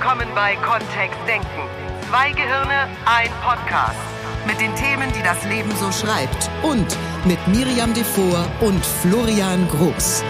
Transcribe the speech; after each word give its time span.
willkommen 0.00 0.34
bei 0.34 0.56
Kontext 0.56 1.18
Denken. 1.28 1.68
Zwei 2.08 2.30
Gehirne, 2.30 2.88
ein 3.04 3.28
Podcast. 3.44 3.98
Mit 4.46 4.58
den 4.58 4.74
Themen, 4.74 5.12
die 5.12 5.22
das 5.22 5.44
Leben 5.44 5.70
so 5.76 5.92
schreibt. 5.92 6.48
Und 6.62 6.96
mit 7.26 7.38
Miriam 7.48 7.92
Devor 7.92 8.46
und 8.62 8.82
Florian 8.82 9.68
Groß. 9.68 10.24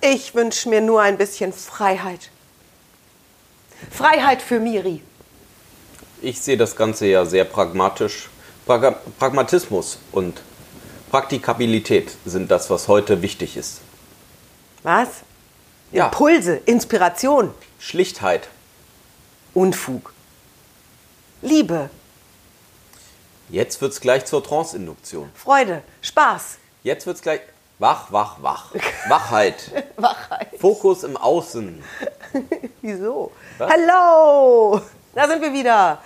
Ich 0.00 0.34
wünsche 0.34 0.68
mir 0.68 0.80
nur 0.80 1.00
ein 1.00 1.16
bisschen 1.16 1.52
Freiheit. 1.52 2.30
Freiheit 3.88 4.42
für 4.42 4.58
Miri. 4.58 5.02
Ich 6.22 6.40
sehe 6.40 6.56
das 6.56 6.74
Ganze 6.74 7.06
ja 7.06 7.24
sehr 7.24 7.44
pragmatisch. 7.44 8.30
Prag 8.66 8.96
Pragmatismus 9.20 9.98
und 10.10 10.42
Praktikabilität 11.12 12.16
sind 12.24 12.50
das, 12.50 12.68
was 12.68 12.88
heute 12.88 13.22
wichtig 13.22 13.56
ist. 13.56 13.80
Was? 14.82 15.22
Ja. 15.92 16.06
Impulse, 16.06 16.56
Inspiration, 16.66 17.54
Schlichtheit. 17.78 18.48
Unfug. 19.54 20.12
Liebe, 21.42 21.90
Jetzt 23.48 23.80
wird's 23.80 24.00
gleich 24.00 24.24
zur 24.24 24.42
Trance-Induktion. 24.42 25.30
Freude, 25.34 25.82
Spaß, 26.02 26.58
Jetzt 26.82 27.06
wird's 27.06 27.22
gleich 27.22 27.40
wach, 27.78 28.10
wach, 28.10 28.36
wach. 28.42 28.72
Wachheit. 29.08 29.70
Wachheit. 29.96 30.48
Fokus 30.60 31.04
im 31.04 31.16
Außen. 31.16 31.82
Wieso? 32.82 33.32
Was? 33.58 33.72
Hallo! 33.72 34.80
Da 35.14 35.28
sind 35.28 35.40
wir 35.42 35.52
wieder. 35.52 36.02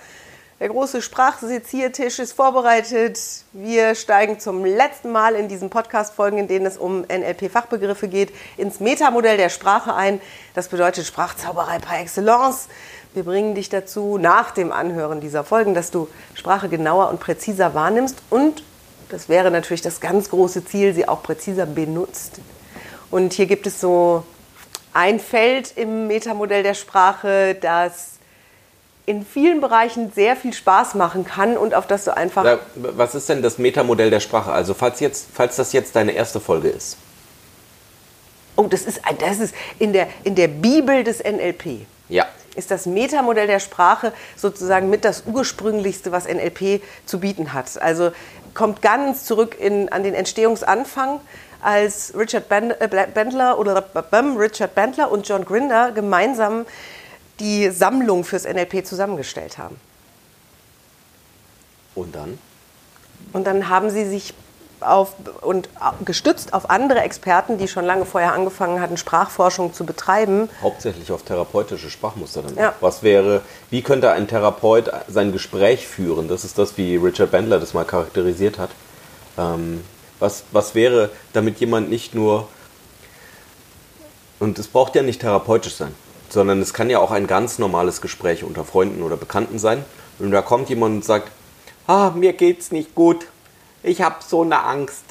Der 0.61 0.69
große 0.69 1.01
Sprachseziertisch 1.01 2.19
ist 2.19 2.33
vorbereitet. 2.33 3.19
Wir 3.51 3.95
steigen 3.95 4.39
zum 4.39 4.63
letzten 4.63 5.11
Mal 5.11 5.33
in 5.33 5.47
diesen 5.47 5.71
Podcast-Folgen, 5.71 6.37
in 6.37 6.47
denen 6.47 6.67
es 6.67 6.77
um 6.77 7.01
NLP-Fachbegriffe 7.01 8.07
geht, 8.07 8.31
ins 8.57 8.79
Metamodell 8.79 9.37
der 9.37 9.49
Sprache 9.49 9.95
ein. 9.95 10.21
Das 10.53 10.67
bedeutet 10.67 11.07
Sprachzauberei 11.07 11.79
par 11.79 11.99
excellence. 11.99 12.67
Wir 13.15 13.23
bringen 13.23 13.55
dich 13.55 13.69
dazu, 13.69 14.19
nach 14.19 14.51
dem 14.51 14.71
Anhören 14.71 15.19
dieser 15.19 15.43
Folgen, 15.43 15.73
dass 15.73 15.89
du 15.89 16.07
Sprache 16.35 16.69
genauer 16.69 17.09
und 17.09 17.19
präziser 17.19 17.73
wahrnimmst 17.73 18.21
und, 18.29 18.63
das 19.09 19.29
wäre 19.29 19.49
natürlich 19.49 19.81
das 19.81 19.99
ganz 19.99 20.29
große 20.29 20.63
Ziel, 20.63 20.93
sie 20.93 21.07
auch 21.07 21.23
präziser 21.23 21.65
benutzt. 21.65 22.39
Und 23.09 23.33
hier 23.33 23.47
gibt 23.47 23.65
es 23.65 23.81
so 23.81 24.25
ein 24.93 25.19
Feld 25.19 25.75
im 25.75 26.05
Metamodell 26.05 26.61
der 26.61 26.75
Sprache, 26.75 27.55
das 27.55 28.11
in 29.05 29.25
vielen 29.25 29.61
Bereichen 29.61 30.11
sehr 30.13 30.35
viel 30.35 30.53
Spaß 30.53 30.95
machen 30.95 31.25
kann 31.25 31.57
und 31.57 31.73
auf 31.73 31.87
das 31.87 32.05
du 32.05 32.15
einfach. 32.15 32.45
Ja, 32.45 32.59
Was 32.75 33.15
ist 33.15 33.29
denn 33.29 33.41
das 33.41 33.57
Metamodell 33.57 34.09
der 34.09 34.19
Sprache? 34.19 34.51
Also 34.51 34.73
falls, 34.73 34.99
jetzt, 34.99 35.27
falls 35.33 35.55
das 35.55 35.73
jetzt 35.73 35.95
deine 35.95 36.11
erste 36.11 36.39
Folge 36.39 36.69
ist. 36.69 36.97
Oh, 38.55 38.67
das 38.67 38.83
ist, 38.83 39.01
das 39.19 39.39
ist 39.39 39.55
in, 39.79 39.93
der, 39.93 40.07
in 40.23 40.35
der 40.35 40.47
Bibel 40.47 41.03
des 41.03 41.23
NLP. 41.23 41.85
Ja. 42.09 42.27
Ist 42.55 42.69
das 42.69 42.85
Metamodell 42.85 43.47
der 43.47 43.59
Sprache 43.59 44.11
sozusagen 44.35 44.89
mit 44.89 45.05
das 45.05 45.23
ursprünglichste, 45.25 46.11
was 46.11 46.27
NLP 46.27 46.81
zu 47.05 47.19
bieten 47.19 47.53
hat. 47.53 47.81
Also 47.81 48.11
kommt 48.53 48.81
ganz 48.81 49.23
zurück 49.23 49.57
in, 49.59 49.89
an 49.89 50.03
den 50.03 50.13
Entstehungsanfang, 50.13 51.21
als 51.61 52.13
Richard 52.17 52.49
Ben- 52.49 52.71
äh, 52.71 53.07
Bandler 53.13 53.57
oder 53.57 53.85
Richard 54.37 54.75
Bandler 54.75 55.11
und 55.11 55.27
John 55.27 55.45
Grinder 55.45 55.91
gemeinsam 55.91 56.65
die 57.41 57.69
Sammlung 57.71 58.23
fürs 58.23 58.45
NLP 58.45 58.85
zusammengestellt 58.85 59.57
haben. 59.57 59.77
Und 61.95 62.15
dann? 62.15 62.37
Und 63.33 63.45
dann 63.45 63.67
haben 63.67 63.89
sie 63.89 64.05
sich 64.05 64.33
auf, 64.79 65.13
und 65.41 65.69
gestützt 66.05 66.53
auf 66.53 66.69
andere 66.69 67.01
Experten, 67.01 67.57
die 67.57 67.67
schon 67.67 67.85
lange 67.85 68.05
vorher 68.05 68.33
angefangen 68.33 68.81
hatten, 68.81 68.97
Sprachforschung 68.97 69.73
zu 69.73 69.85
betreiben, 69.85 70.49
Hauptsächlich 70.61 71.11
auf 71.11 71.23
therapeutische 71.23 71.89
Sprachmuster 71.89 72.41
dann. 72.41 72.55
Ja. 72.55 72.73
Was 72.79 73.03
wäre, 73.03 73.41
wie 73.69 73.81
könnte 73.81 74.11
ein 74.11 74.27
Therapeut 74.27 74.91
sein 75.07 75.31
Gespräch 75.31 75.87
führen? 75.87 76.27
Das 76.27 76.43
ist 76.43 76.57
das, 76.57 76.77
wie 76.77 76.95
Richard 76.95 77.31
Bandler 77.31 77.59
das 77.59 77.73
mal 77.73 77.85
charakterisiert 77.85 78.57
hat. 78.57 78.69
Ähm, 79.37 79.83
was, 80.19 80.43
was 80.51 80.75
wäre, 80.75 81.09
damit 81.33 81.59
jemand 81.59 81.89
nicht 81.89 82.13
nur, 82.13 82.47
und 84.39 84.59
es 84.59 84.67
braucht 84.67 84.95
ja 84.95 85.01
nicht 85.01 85.21
therapeutisch 85.21 85.75
sein, 85.75 85.93
sondern 86.31 86.61
es 86.61 86.73
kann 86.73 86.89
ja 86.89 86.99
auch 86.99 87.11
ein 87.11 87.27
ganz 87.27 87.59
normales 87.59 88.01
Gespräch 88.01 88.43
unter 88.43 88.63
Freunden 88.63 89.03
oder 89.03 89.17
Bekannten 89.17 89.59
sein. 89.59 89.83
Und 90.19 90.31
da 90.31 90.41
kommt 90.41 90.69
jemand 90.69 90.95
und 90.95 91.05
sagt, 91.05 91.31
ah, 91.87 92.11
mir 92.11 92.33
geht's 92.33 92.71
nicht 92.71 92.95
gut, 92.95 93.27
ich 93.83 94.01
habe 94.01 94.17
so 94.25 94.41
eine 94.43 94.63
Angst. 94.63 95.03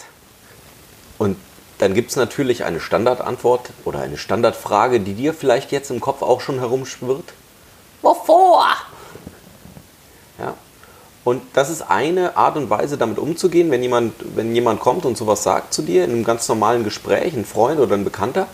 Und 1.19 1.37
dann 1.79 1.95
gibt 1.95 2.11
es 2.11 2.17
natürlich 2.17 2.65
eine 2.65 2.81
Standardantwort 2.81 3.71
oder 3.85 4.01
eine 4.01 4.19
Standardfrage, 4.19 5.01
die 5.01 5.15
dir 5.15 5.35
vielleicht 5.35 5.73
jetzt 5.73 5.91
im 5.91 6.01
Kopf 6.01 6.23
auch 6.23 6.41
schon 6.41 6.59
herumschwirrt. 6.59 7.33
Wovor? 8.03 8.67
Ja. 10.39 10.55
Und 11.25 11.43
das 11.53 11.69
ist 11.69 11.83
eine 11.83 12.37
Art 12.37 12.57
und 12.57 12.71
Weise, 12.71 12.97
damit 12.97 13.19
umzugehen, 13.19 13.71
wenn 13.71 13.83
jemand, 13.83 14.15
wenn 14.37 14.55
jemand 14.55 14.81
kommt 14.81 15.05
und 15.05 15.19
sowas 15.19 15.43
sagt 15.43 15.75
zu 15.75 15.83
dir 15.83 16.05
in 16.05 16.11
einem 16.11 16.25
ganz 16.25 16.49
normalen 16.49 16.85
Gespräch, 16.85 17.35
ein 17.35 17.45
Freund 17.45 17.79
oder 17.79 17.95
ein 17.95 18.05
Bekannter. 18.05 18.47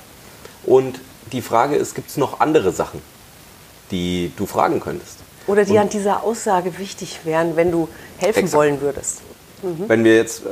Und 0.64 1.00
die 1.32 1.42
Frage 1.42 1.76
ist, 1.76 1.94
gibt 1.94 2.10
es 2.10 2.16
noch 2.16 2.40
andere 2.40 2.72
Sachen, 2.72 3.00
die 3.90 4.32
du 4.36 4.46
fragen 4.46 4.80
könntest? 4.80 5.18
oder 5.48 5.64
die 5.64 5.72
Und- 5.74 5.78
an 5.78 5.88
dieser 5.88 6.24
Aussage 6.24 6.76
wichtig 6.78 7.20
wären, 7.22 7.54
wenn 7.54 7.70
du 7.70 7.88
helfen 8.18 8.40
Exakt. 8.40 8.54
wollen 8.58 8.80
würdest. 8.80 9.20
Wenn 9.62 10.04
wir 10.04 10.16
jetzt 10.16 10.40
äh, 10.44 10.48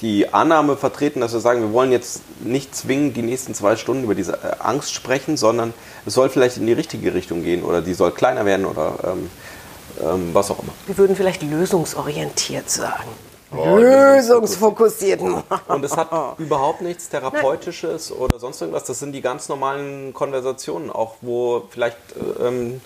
die 0.00 0.32
Annahme 0.32 0.76
vertreten, 0.76 1.20
dass 1.20 1.32
wir 1.32 1.40
sagen, 1.40 1.60
wir 1.60 1.72
wollen 1.72 1.90
jetzt 1.92 2.22
nicht 2.44 2.74
zwingend 2.74 3.16
die 3.16 3.22
nächsten 3.22 3.54
zwei 3.54 3.76
Stunden 3.76 4.04
über 4.04 4.14
diese 4.14 4.32
äh, 4.34 4.56
Angst 4.60 4.94
sprechen, 4.94 5.36
sondern 5.36 5.74
es 6.06 6.14
soll 6.14 6.30
vielleicht 6.30 6.56
in 6.56 6.66
die 6.66 6.72
richtige 6.72 7.12
Richtung 7.12 7.42
gehen 7.42 7.64
oder 7.64 7.82
die 7.82 7.92
soll 7.92 8.12
kleiner 8.12 8.44
werden 8.46 8.64
oder 8.66 8.94
ähm, 9.04 9.30
ähm, 10.00 10.30
was 10.32 10.50
auch 10.50 10.60
immer. 10.60 10.72
Wir 10.86 10.96
würden 10.96 11.16
vielleicht 11.16 11.42
lösungsorientiert 11.42 12.70
sagen. 12.70 13.08
Oh, 13.56 13.76
Lösungsfokussiert. 13.76 15.20
Und 15.20 15.84
es 15.84 15.96
hat 15.96 16.10
überhaupt 16.38 16.82
nichts 16.82 17.08
Therapeutisches 17.08 18.12
oder 18.12 18.38
sonst 18.38 18.60
irgendwas. 18.60 18.84
Das 18.84 18.98
sind 18.98 19.12
die 19.12 19.20
ganz 19.20 19.48
normalen 19.48 20.12
Konversationen, 20.12 20.90
auch 20.90 21.16
wo 21.20 21.64
vielleicht 21.70 21.96
äh, 22.40 22.46
ähm, 22.46 22.80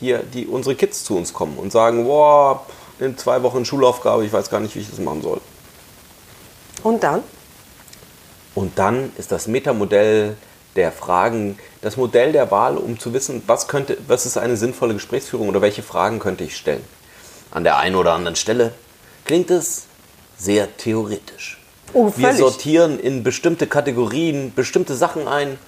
hier 0.00 0.18
die, 0.18 0.46
unsere 0.46 0.74
Kids 0.74 1.04
zu 1.04 1.16
uns 1.16 1.32
kommen 1.32 1.58
und 1.58 1.72
sagen, 1.72 2.04
boah, 2.04 2.66
in 2.98 3.16
zwei 3.16 3.42
Wochen 3.42 3.64
Schulaufgabe, 3.64 4.24
ich 4.24 4.32
weiß 4.32 4.50
gar 4.50 4.60
nicht, 4.60 4.74
wie 4.74 4.80
ich 4.80 4.90
das 4.90 4.98
machen 4.98 5.22
soll. 5.22 5.40
Und 6.82 7.02
dann? 7.02 7.22
Und 8.54 8.78
dann 8.78 9.12
ist 9.16 9.32
das 9.32 9.46
Metamodell 9.48 10.36
der 10.76 10.92
Fragen 10.92 11.58
das 11.80 11.96
Modell 11.96 12.32
der 12.32 12.50
Wahl, 12.50 12.76
um 12.76 12.98
zu 12.98 13.12
wissen, 13.12 13.42
was, 13.46 13.68
könnte, 13.68 13.96
was 14.06 14.26
ist 14.26 14.36
eine 14.36 14.56
sinnvolle 14.56 14.94
Gesprächsführung 14.94 15.48
oder 15.48 15.62
welche 15.62 15.82
Fragen 15.82 16.18
könnte 16.18 16.44
ich 16.44 16.56
stellen. 16.56 16.84
An 17.50 17.64
der 17.64 17.78
einen 17.78 17.96
oder 17.96 18.12
anderen 18.12 18.36
Stelle 18.36 18.72
klingt 19.24 19.50
es 19.50 19.85
sehr 20.38 20.76
theoretisch. 20.76 21.58
Oh, 21.92 22.12
wir 22.16 22.34
sortieren 22.34 22.98
in 22.98 23.22
bestimmte 23.22 23.66
Kategorien 23.66 24.52
bestimmte 24.54 24.94
Sachen 24.94 25.28
ein 25.28 25.58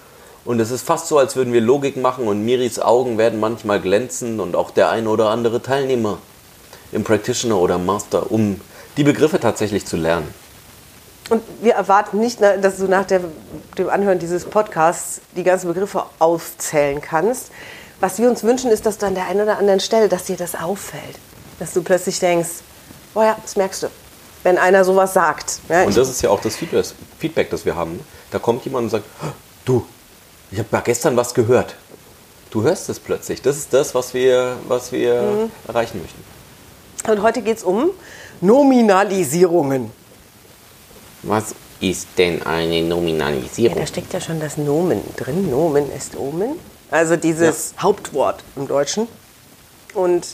und 0.45 0.59
es 0.59 0.71
ist 0.71 0.85
fast 0.85 1.07
so, 1.07 1.17
als 1.17 1.35
würden 1.35 1.53
wir 1.53 1.61
Logik 1.61 1.97
machen 1.97 2.27
und 2.27 2.43
Miris 2.43 2.79
Augen 2.79 3.17
werden 3.17 3.39
manchmal 3.39 3.79
glänzen 3.79 4.39
und 4.39 4.55
auch 4.55 4.71
der 4.71 4.89
eine 4.89 5.09
oder 5.09 5.29
andere 5.29 5.61
Teilnehmer 5.61 6.19
im 6.91 7.03
Practitioner 7.03 7.57
oder 7.57 7.77
Master, 7.77 8.31
um 8.31 8.59
die 8.97 9.03
Begriffe 9.03 9.39
tatsächlich 9.39 9.85
zu 9.85 9.97
lernen. 9.97 10.33
Und 11.29 11.43
wir 11.61 11.73
erwarten 11.73 12.19
nicht, 12.19 12.39
na, 12.41 12.57
dass 12.57 12.77
du 12.77 12.87
nach 12.87 13.05
der, 13.05 13.21
dem 13.77 13.89
Anhören 13.89 14.17
dieses 14.17 14.45
Podcasts 14.45 15.21
die 15.35 15.43
ganzen 15.43 15.67
Begriffe 15.67 16.05
aufzählen 16.17 17.01
kannst. 17.01 17.51
Was 17.99 18.17
wir 18.17 18.29
uns 18.29 18.43
wünschen, 18.43 18.71
ist, 18.71 18.85
dass 18.85 18.97
du 18.97 19.05
an 19.05 19.13
der 19.13 19.27
einen 19.27 19.41
oder 19.41 19.59
anderen 19.59 19.79
Stelle, 19.79 20.09
dass 20.09 20.23
dir 20.23 20.37
das 20.37 20.55
auffällt. 20.55 21.19
Dass 21.59 21.73
du 21.73 21.83
plötzlich 21.83 22.19
denkst, 22.19 22.49
oh 23.13 23.21
ja, 23.21 23.37
das 23.41 23.55
merkst 23.55 23.83
du, 23.83 23.87
wenn 24.43 24.57
einer 24.57 24.83
sowas 24.83 25.13
sagt. 25.13 25.59
Ja, 25.69 25.83
Und 25.83 25.95
das 25.97 26.09
ist 26.09 26.21
ja 26.21 26.29
auch 26.29 26.41
das 26.41 26.55
Feedback, 26.55 26.85
Feedback, 27.17 27.49
das 27.49 27.65
wir 27.65 27.75
haben. 27.75 27.99
Da 28.31 28.39
kommt 28.39 28.63
jemand 28.65 28.85
und 28.85 28.89
sagt, 28.89 29.05
du, 29.65 29.85
ich 30.51 30.59
habe 30.59 30.67
mal 30.71 30.81
gestern 30.81 31.15
was 31.17 31.33
gehört. 31.33 31.75
Du 32.51 32.63
hörst 32.63 32.89
es 32.89 32.99
plötzlich. 32.99 33.41
Das 33.41 33.57
ist 33.57 33.73
das, 33.73 33.93
was 33.93 34.13
wir, 34.13 34.57
was 34.67 34.91
wir 34.91 35.21
Mhm. 35.21 35.51
erreichen 35.67 36.01
möchten. 36.01 36.23
Und 37.11 37.21
heute 37.21 37.41
geht 37.41 37.57
es 37.57 37.63
um 37.63 37.91
Nominalisierungen. 38.41 39.91
Was 41.23 41.53
ist 41.79 42.07
denn 42.17 42.43
eine 42.43 42.79
Ja, 42.79 42.87
Nominalisierung? 42.87 43.77
da 43.79 43.85
steckt 43.87 44.13
ja 44.13 44.19
schon 44.21 44.39
das 44.39 44.57
Nomen 44.57 45.01
drin. 45.15 45.49
Nomen 45.49 45.91
ist 45.91 46.15
Omen. 46.17 46.59
Also 46.91 47.15
dieses 47.15 47.73
Hauptwort 47.79 48.43
im 48.55 48.67
Deutschen. 48.67 49.07
Und 49.93 50.27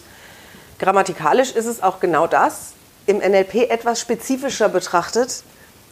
grammatikalisch 0.79 1.51
ist 1.51 1.65
es 1.65 1.81
auch 1.83 1.99
genau 1.99 2.27
das. 2.27 2.73
Im 3.07 3.17
NLP 3.19 3.69
etwas 3.69 3.99
spezifischer 4.01 4.69
betrachtet. 4.69 5.43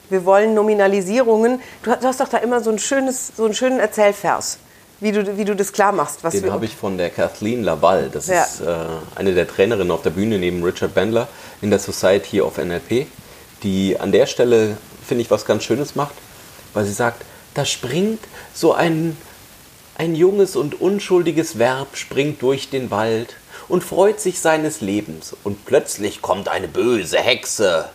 Wir 0.10 0.26
wollen 0.26 0.54
Nominalisierungen. 0.54 1.62
Du 1.84 1.92
hast- 1.92 2.20
doch 2.20 2.28
da 2.28 2.38
immer 2.38 2.62
so, 2.62 2.72
ein 2.72 2.80
schönes, 2.80 3.32
so 3.38 3.46
einen 3.46 3.54
schönen 3.54 3.80
Erzählvers, 3.80 4.58
wie 5.00 5.12
du, 5.12 5.38
wie 5.38 5.46
du 5.46 5.56
das 5.56 5.72
klar 5.74 5.92
machst. 5.92 6.24
Was 6.24 6.34
Den 6.34 6.52
habe 6.52 6.66
ich 6.66 6.76
von 6.76 6.98
der 6.98 7.10
Kathleen 7.10 7.64
Laval. 7.64 8.10
Das 8.12 8.28
Ja. 8.28 8.44
ist 8.44 8.62
äh, 8.62 8.76
eine 9.16 9.34
der 9.34 9.48
Trainerinnen 9.48 9.92
auf 9.92 10.02
der 10.02 10.10
Bühne 10.12 10.40
neben 10.40 10.64
Richard 10.64 10.94
Bandler 10.94 11.28
in 11.62 11.70
der 11.70 11.80
Society 11.80 12.42
of 12.42 12.58
NLP, 12.58 13.08
die 13.64 14.00
an 14.00 14.12
der 14.12 14.26
Stelle, 14.26 14.78
finde 15.08 15.22
ich, 15.24 15.32
was 15.32 15.46
ganz 15.46 15.64
Schönes 15.64 15.96
macht, 15.96 16.16
weil 16.74 16.86
sie 16.86 16.94
sagt, 16.94 17.24
da 17.54 17.66
springt 17.66 18.20
so 18.54 18.74
ein 18.74 19.16
Ein 19.96 20.16
junges 20.16 20.56
und 20.56 20.82
unschuldiges 20.82 21.60
Verb 21.60 21.96
springt 21.98 22.42
durch 22.42 22.72
den 22.72 22.90
Wald 22.90 23.36
und 23.68 23.84
freut 23.84 24.20
sich 24.20 24.40
seines 24.40 24.82
Lebens, 24.82 25.36
und 25.44 25.66
plötzlich 25.66 26.22
kommt 26.22 26.48
eine 26.48 26.68
böse 26.68 27.20
Hexe 27.20 27.90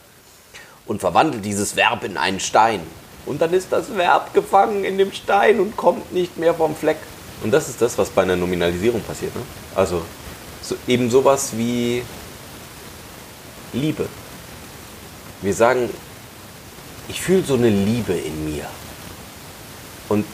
und 0.87 1.01
verwandelt 1.01 1.45
dieses 1.45 1.77
Verb 1.77 2.05
in 2.05 2.17
einen 2.17 2.41
Stein. 2.41 2.81
Und 3.27 3.43
dann 3.43 3.53
ist 3.53 3.71
das 3.71 3.95
Verb 3.95 4.33
gefangen 4.33 4.85
in 4.85 4.97
dem 4.97 5.13
Stein 5.13 5.61
und 5.61 5.77
kommt 5.77 6.13
nicht 6.13 6.39
mehr 6.39 6.55
vom 6.55 6.75
Fleck. 6.75 6.97
Und 7.43 7.51
das 7.51 7.69
ist 7.69 7.81
das, 7.83 7.99
was 7.99 8.09
bei 8.09 8.23
einer 8.23 8.37
Nominalisierung 8.37 9.03
passiert. 9.03 9.35
Ne? 9.37 9.43
Also 9.75 10.03
so, 10.63 10.77
eben 10.87 11.11
sowas 11.11 11.51
wie 11.55 12.03
Liebe. 13.75 14.07
Wir 15.43 15.55
sagen, 15.55 15.91
ich 17.09 17.21
fühle 17.21 17.45
so 17.45 17.55
eine 17.55 17.69
Liebe 17.69 18.15
in 18.15 18.45
mir. 18.47 18.67
Und 20.09 20.25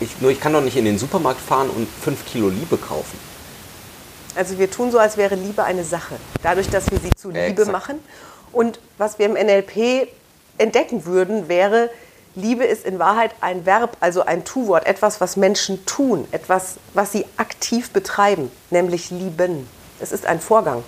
ich, 0.00 0.20
nur 0.20 0.30
ich 0.30 0.40
kann 0.40 0.52
doch 0.52 0.60
nicht 0.60 0.76
in 0.76 0.84
den 0.84 0.98
Supermarkt 0.98 1.40
fahren 1.40 1.70
und 1.70 1.88
fünf 1.88 2.26
Kilo 2.26 2.48
Liebe 2.48 2.76
kaufen. 2.76 3.18
Also 4.36 4.58
wir 4.58 4.70
tun 4.70 4.90
so, 4.90 4.98
als 4.98 5.16
wäre 5.16 5.34
Liebe 5.34 5.64
eine 5.64 5.82
Sache. 5.84 6.16
Dadurch, 6.42 6.68
dass 6.68 6.90
wir 6.90 6.98
sie 6.98 7.10
zu 7.16 7.28
Liebe 7.30 7.40
Exakt. 7.46 7.72
machen. 7.72 7.98
Und 8.52 8.78
was 8.98 9.18
wir 9.18 9.26
im 9.26 9.32
NLP 9.32 10.08
entdecken 10.58 11.04
würden, 11.06 11.48
wäre, 11.48 11.90
Liebe 12.34 12.64
ist 12.64 12.84
in 12.84 12.98
Wahrheit 12.98 13.30
ein 13.40 13.64
Verb, 13.64 13.96
also 14.00 14.22
ein 14.22 14.44
Tu-Wort, 14.44 14.86
etwas, 14.86 15.20
was 15.22 15.36
Menschen 15.36 15.84
tun, 15.86 16.28
etwas, 16.32 16.74
was 16.92 17.12
sie 17.12 17.24
aktiv 17.38 17.90
betreiben, 17.90 18.50
nämlich 18.70 19.10
lieben. 19.10 19.66
Es 20.00 20.12
ist 20.12 20.26
ein 20.26 20.40
Vorgang, 20.40 20.84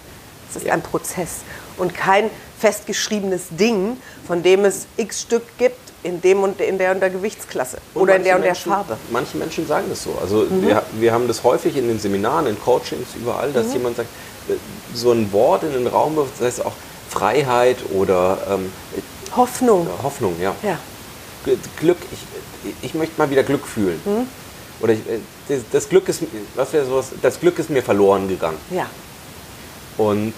es 0.50 0.56
ist 0.56 0.66
Ja. 0.66 0.74
ein 0.74 0.82
Prozess 0.82 1.36
und 1.78 1.94
kein 1.94 2.30
festgeschriebenes 2.58 3.44
Ding, 3.50 3.96
von 4.26 4.42
dem 4.42 4.66
es 4.66 4.86
x 4.98 5.22
Stück 5.22 5.56
gibt 5.56 5.78
in 6.08 6.20
dem 6.20 6.42
und 6.42 6.60
in 6.60 6.78
der 6.78 6.92
und 6.92 7.00
der 7.00 7.10
Gewichtsklasse 7.10 7.78
Und 7.94 8.02
oder 8.02 8.16
in 8.16 8.24
der 8.24 8.36
und 8.36 8.42
der 8.42 8.52
Menschen, 8.52 8.72
Farbe. 8.72 8.94
Mhm. 8.94 9.12
Manche 9.12 9.36
Menschen 9.36 9.66
sagen 9.66 9.86
das 9.90 10.02
so. 10.02 10.16
Also 10.20 10.46
wir, 10.50 10.82
wir 10.98 11.12
haben 11.12 11.28
das 11.28 11.42
häufig 11.44 11.76
in 11.76 11.88
den 11.88 11.98
Seminaren, 12.00 12.46
in 12.46 12.58
Coachings, 12.60 13.08
überall, 13.16 13.48
Mhm. 13.50 13.54
dass 13.54 13.72
jemand 13.72 13.96
sagt, 13.96 14.08
äh, 14.48 14.54
so 14.94 15.12
ein 15.12 15.30
Wort 15.32 15.62
in 15.64 15.72
den 15.72 15.86
Raum 15.86 16.16
wirft, 16.16 16.32
das 16.40 16.46
heißt 16.46 16.66
auch 16.66 16.72
Freiheit 17.10 17.78
oder 17.94 18.38
ähm, 18.50 18.72
Hoffnung. 19.36 19.86
Hoffnung, 20.02 20.34
ja. 20.40 20.54
Ja. 20.62 20.78
Glück, 21.80 21.98
ich, 22.12 22.72
ich 22.82 22.94
möchte 22.94 23.14
mal 23.18 23.30
wieder 23.30 23.42
Glück 23.42 23.66
fühlen. 23.66 24.00
Mhm. 24.04 24.26
Oder 24.80 24.92
ich, 24.94 25.00
äh, 25.00 25.18
das, 25.48 25.60
das 25.72 25.88
Glück 25.88 26.08
ist, 26.08 26.22
was 26.54 26.72
wäre 26.72 26.84
sowas, 26.86 27.06
das 27.22 27.38
Glück 27.40 27.58
ist 27.58 27.70
mir 27.70 27.82
verloren 27.82 28.28
gegangen. 28.28 28.58
ja. 28.70 28.86
Und 29.96 30.34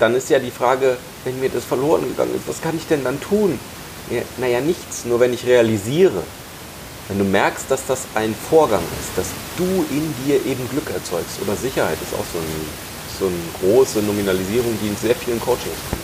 dann 0.00 0.14
ist 0.16 0.30
ja 0.30 0.38
die 0.38 0.50
Frage, 0.50 0.96
wenn 1.24 1.38
mir 1.40 1.48
das 1.50 1.64
verloren 1.64 2.02
gegangen 2.08 2.34
ist, 2.34 2.48
was 2.48 2.60
kann 2.62 2.74
ich 2.76 2.86
denn 2.88 3.04
dann 3.04 3.20
tun? 3.20 3.58
Ja, 4.10 4.22
naja, 4.38 4.60
nichts, 4.60 5.04
nur 5.04 5.20
wenn 5.20 5.32
ich 5.32 5.46
realisiere, 5.46 6.22
wenn 7.08 7.18
du 7.18 7.24
merkst, 7.24 7.70
dass 7.70 7.86
das 7.86 8.06
ein 8.14 8.34
Vorgang 8.34 8.82
ist, 9.00 9.16
dass 9.16 9.26
du 9.56 9.64
in 9.90 10.14
dir 10.24 10.34
eben 10.44 10.68
Glück 10.68 10.90
erzeugst 10.90 11.38
oder 11.42 11.54
Sicherheit 11.54 11.98
ist 12.02 12.14
auch 12.14 12.26
so, 12.32 12.38
ein, 12.38 12.68
so 13.18 13.26
eine 13.26 13.72
große 13.72 14.00
Nominalisierung, 14.00 14.76
die 14.82 14.88
in 14.88 14.96
sehr 14.96 15.14
vielen 15.14 15.40
Coachings 15.40 15.78
kommt, 15.90 16.02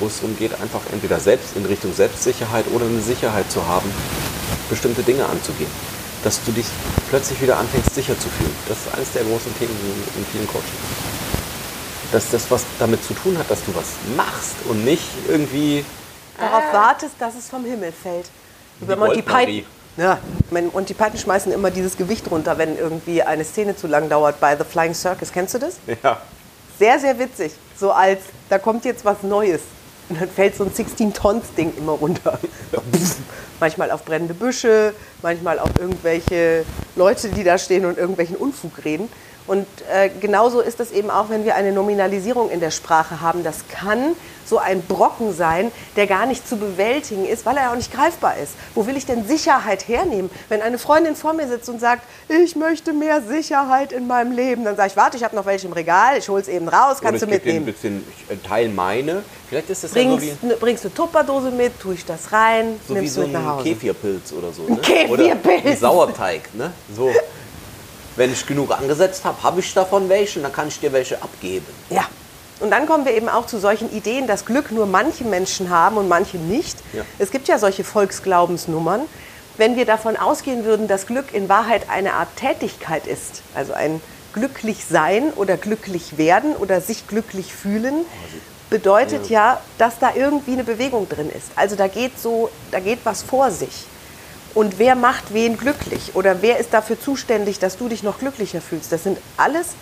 wo 0.00 0.06
es 0.06 0.20
darum 0.20 0.36
geht, 0.38 0.52
einfach 0.60 0.80
entweder 0.92 1.18
selbst 1.18 1.56
in 1.56 1.64
Richtung 1.64 1.94
Selbstsicherheit 1.94 2.66
oder 2.74 2.84
eine 2.84 3.00
Sicherheit 3.00 3.50
zu 3.50 3.66
haben, 3.66 3.90
bestimmte 4.68 5.02
Dinge 5.02 5.24
anzugehen. 5.26 5.70
Dass 6.24 6.42
du 6.44 6.52
dich 6.52 6.66
plötzlich 7.08 7.40
wieder 7.40 7.56
anfängst, 7.56 7.94
sicher 7.94 8.18
zu 8.18 8.28
fühlen. 8.28 8.54
Das 8.68 8.78
ist 8.78 8.94
eines 8.94 9.12
der 9.12 9.24
großen 9.24 9.56
Themen 9.58 9.76
in, 10.16 10.24
vielen 10.32 10.46
Coachings 10.46 11.16
dass 12.12 12.30
das 12.30 12.48
was 12.50 12.64
damit 12.78 13.02
zu 13.02 13.14
tun 13.14 13.36
hat, 13.36 13.50
dass 13.50 13.64
du 13.64 13.74
was 13.74 13.94
machst 14.16 14.54
und 14.68 14.84
nicht 14.84 15.02
irgendwie 15.28 15.84
darauf 16.38 16.72
wartest, 16.72 17.14
dass 17.18 17.34
es 17.34 17.48
vom 17.48 17.64
Himmel 17.64 17.92
fällt. 17.92 18.26
Über 18.80 18.94
Die 18.94 19.00
Monty 19.00 19.14
Goldmarie. 19.22 19.62
Python. 19.62 19.72
Ja, 19.96 20.18
Monty 20.50 20.94
Python 20.94 21.18
schmeißen 21.18 21.52
immer 21.52 21.70
dieses 21.70 21.96
Gewicht 21.96 22.30
runter, 22.30 22.58
wenn 22.58 22.76
irgendwie 22.76 23.22
eine 23.22 23.44
Szene 23.44 23.76
zu 23.76 23.86
lang 23.86 24.08
dauert 24.08 24.40
bei 24.40 24.56
The 24.56 24.64
Flying 24.64 24.94
Circus. 24.94 25.32
Kennst 25.32 25.54
du 25.54 25.58
das? 25.58 25.78
ja, 26.02 26.20
Sehr, 26.78 26.98
sehr 26.98 27.18
witzig. 27.18 27.52
So 27.78 27.92
als, 27.92 28.20
da 28.50 28.58
kommt 28.58 28.84
jetzt 28.84 29.04
was 29.04 29.22
Neues. 29.22 29.62
Und 30.08 30.20
dann 30.20 30.28
fällt 30.28 30.54
so 30.54 30.64
ein 30.64 30.70
16-Tons-Ding 30.70 31.74
immer 31.78 31.92
runter. 31.92 32.38
manchmal 33.60 33.90
auf 33.90 34.04
brennende 34.04 34.34
Büsche, 34.34 34.94
manchmal 35.22 35.58
auf 35.58 35.70
irgendwelche 35.78 36.64
Leute, 36.94 37.28
die 37.28 37.42
da 37.44 37.58
stehen 37.58 37.84
und 37.86 37.98
irgendwelchen 37.98 38.36
Unfug 38.36 38.84
reden. 38.84 39.08
Und 39.46 39.66
äh, 39.92 40.08
genauso 40.20 40.60
ist 40.60 40.80
es 40.80 40.90
eben 40.90 41.10
auch, 41.10 41.28
wenn 41.30 41.44
wir 41.44 41.54
eine 41.54 41.72
Nominalisierung 41.72 42.50
in 42.50 42.60
der 42.60 42.70
Sprache 42.70 43.20
haben. 43.20 43.44
Das 43.44 43.68
kann 43.68 44.14
so 44.44 44.58
ein 44.58 44.82
Brocken 44.82 45.34
sein, 45.34 45.72
der 45.96 46.06
gar 46.06 46.26
nicht 46.26 46.48
zu 46.48 46.56
bewältigen 46.56 47.24
ist, 47.24 47.44
weil 47.46 47.56
er 47.56 47.70
auch 47.72 47.76
nicht 47.76 47.92
greifbar 47.92 48.36
ist. 48.36 48.52
Wo 48.74 48.86
will 48.86 48.96
ich 48.96 49.04
denn 49.06 49.26
Sicherheit 49.26 49.88
hernehmen? 49.88 50.30
Wenn 50.48 50.62
eine 50.62 50.78
Freundin 50.78 51.16
vor 51.16 51.32
mir 51.32 51.48
sitzt 51.48 51.68
und 51.68 51.80
sagt, 51.80 52.02
ich 52.28 52.54
möchte 52.54 52.92
mehr 52.92 53.22
Sicherheit 53.22 53.90
in 53.92 54.06
meinem 54.06 54.30
Leben, 54.32 54.64
dann 54.64 54.76
sage 54.76 54.90
ich, 54.90 54.96
warte, 54.96 55.16
ich 55.16 55.24
habe 55.24 55.34
noch 55.34 55.46
welche 55.46 55.66
im 55.66 55.72
Regal, 55.72 56.18
ich 56.18 56.28
hole 56.28 56.40
es 56.40 56.48
eben 56.48 56.68
raus, 56.68 56.98
kannst 57.00 57.22
du 57.22 57.26
oder 57.26 57.34
ein 57.34 57.42
mitnehmen. 57.44 57.66
bisschen, 57.66 58.04
ich 58.28 58.32
äh, 58.32 58.38
teile 58.46 58.68
meine. 58.68 59.22
Vielleicht 59.48 59.70
ist 59.70 59.82
das 59.84 59.94
ja 59.94 60.02
so 60.02 60.08
Bringst, 60.16 60.42
wie, 60.42 60.46
ne, 60.46 60.56
bringst 60.60 60.84
du 60.84 60.88
Tupperdose 60.90 61.50
mit, 61.50 61.80
tue 61.80 61.94
ich 61.94 62.04
das 62.04 62.32
rein, 62.32 62.78
so 62.86 62.94
wie 62.94 62.98
nimmst 63.00 63.14
so 63.14 63.22
du 63.22 63.26
mit 63.28 63.34
nach 63.34 63.40
ein 63.42 63.48
Hause. 63.48 63.64
Kefirpilz 63.64 64.32
oder 64.32 64.52
so. 64.52 64.62
Ein 64.66 64.74
Ne? 64.74 64.80
Kefirpilz. 64.80 65.60
Oder 65.62 65.70
ein 65.70 65.76
Sauerteig. 65.76 66.54
Ne? 66.54 66.72
So. 66.96 67.10
Wenn 68.16 68.32
ich 68.32 68.46
genug 68.46 68.72
angesetzt 68.72 69.24
habe, 69.24 69.42
habe 69.42 69.60
ich 69.60 69.72
davon 69.74 70.08
welche, 70.08 70.40
dann 70.40 70.52
kann 70.52 70.68
ich 70.68 70.80
dir 70.80 70.92
welche 70.92 71.22
abgeben. 71.22 71.66
Ja. 71.90 72.06
Und 72.58 72.70
dann 72.70 72.86
kommen 72.86 73.04
wir 73.04 73.12
eben 73.12 73.28
auch 73.28 73.46
zu 73.46 73.58
solchen 73.58 73.92
Ideen, 73.92 74.26
dass 74.26 74.46
Glück 74.46 74.72
nur 74.72 74.86
manche 74.86 75.24
Menschen 75.24 75.68
haben 75.68 75.98
und 75.98 76.08
manche 76.08 76.38
nicht. 76.38 76.78
Ja. 76.94 77.02
Es 77.18 77.30
gibt 77.30 77.48
ja 77.48 77.58
solche 77.58 77.84
Volksglaubensnummern. 77.84 79.02
Wenn 79.58 79.76
wir 79.76 79.84
davon 79.84 80.16
ausgehen 80.16 80.64
würden, 80.64 80.88
dass 80.88 81.06
Glück 81.06 81.34
in 81.34 81.50
Wahrheit 81.50 81.90
eine 81.90 82.14
Art 82.14 82.28
Tätigkeit 82.36 83.06
ist, 83.06 83.42
also 83.54 83.74
ein 83.74 84.00
glücklich 84.32 84.84
sein 84.86 85.32
oder 85.34 85.56
glücklich 85.56 86.16
werden 86.18 86.56
oder 86.56 86.80
sich 86.80 87.06
glücklich 87.08 87.54
fühlen, 87.54 88.06
bedeutet 88.70 89.30
ja, 89.30 89.60
dass 89.78 89.98
da 89.98 90.12
irgendwie 90.14 90.52
eine 90.52 90.64
Bewegung 90.64 91.08
drin 91.08 91.30
ist. 91.30 91.48
Also 91.56 91.76
da 91.76 91.88
geht 91.88 92.18
so, 92.18 92.50
da 92.70 92.80
geht 92.80 93.00
was 93.04 93.22
vor 93.22 93.50
sich. 93.50 93.86
Und 94.56 94.78
wer 94.78 94.94
macht 94.94 95.34
wen 95.34 95.58
glücklich? 95.58 96.12
Oder 96.14 96.40
wer 96.40 96.58
ist 96.58 96.72
dafür 96.72 96.98
zuständig, 96.98 97.58
dass 97.58 97.76
du 97.76 97.90
dich 97.90 98.02
noch 98.02 98.18
glücklicher 98.18 98.62
fühlst? 98.62 98.90
Das 98.90 99.02
sind 99.02 99.18
alles 99.36 99.74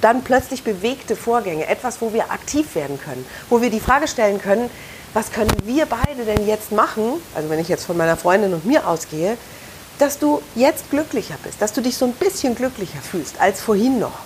dann 0.00 0.24
plötzlich 0.24 0.64
bewegte 0.64 1.14
Vorgänge. 1.14 1.66
Etwas, 1.66 2.00
wo 2.00 2.14
wir 2.14 2.30
aktiv 2.30 2.74
werden 2.74 2.98
können. 2.98 3.26
Wo 3.50 3.60
wir 3.60 3.68
die 3.68 3.80
Frage 3.80 4.08
stellen 4.08 4.40
können, 4.40 4.70
was 5.12 5.30
können 5.30 5.52
wir 5.64 5.84
beide 5.84 6.24
denn 6.24 6.46
jetzt 6.46 6.72
machen? 6.72 7.20
Also 7.34 7.50
wenn 7.50 7.58
ich 7.58 7.68
jetzt 7.68 7.84
von 7.84 7.98
meiner 7.98 8.16
Freundin 8.16 8.54
und 8.54 8.64
mir 8.64 8.88
ausgehe, 8.88 9.36
dass 9.98 10.18
du 10.18 10.40
jetzt 10.54 10.88
glücklicher 10.88 11.36
bist. 11.44 11.60
Dass 11.60 11.74
du 11.74 11.82
dich 11.82 11.98
so 11.98 12.06
ein 12.06 12.12
bisschen 12.12 12.54
glücklicher 12.54 13.02
fühlst 13.02 13.38
als 13.42 13.60
vorhin 13.60 13.98
noch. 13.98 14.20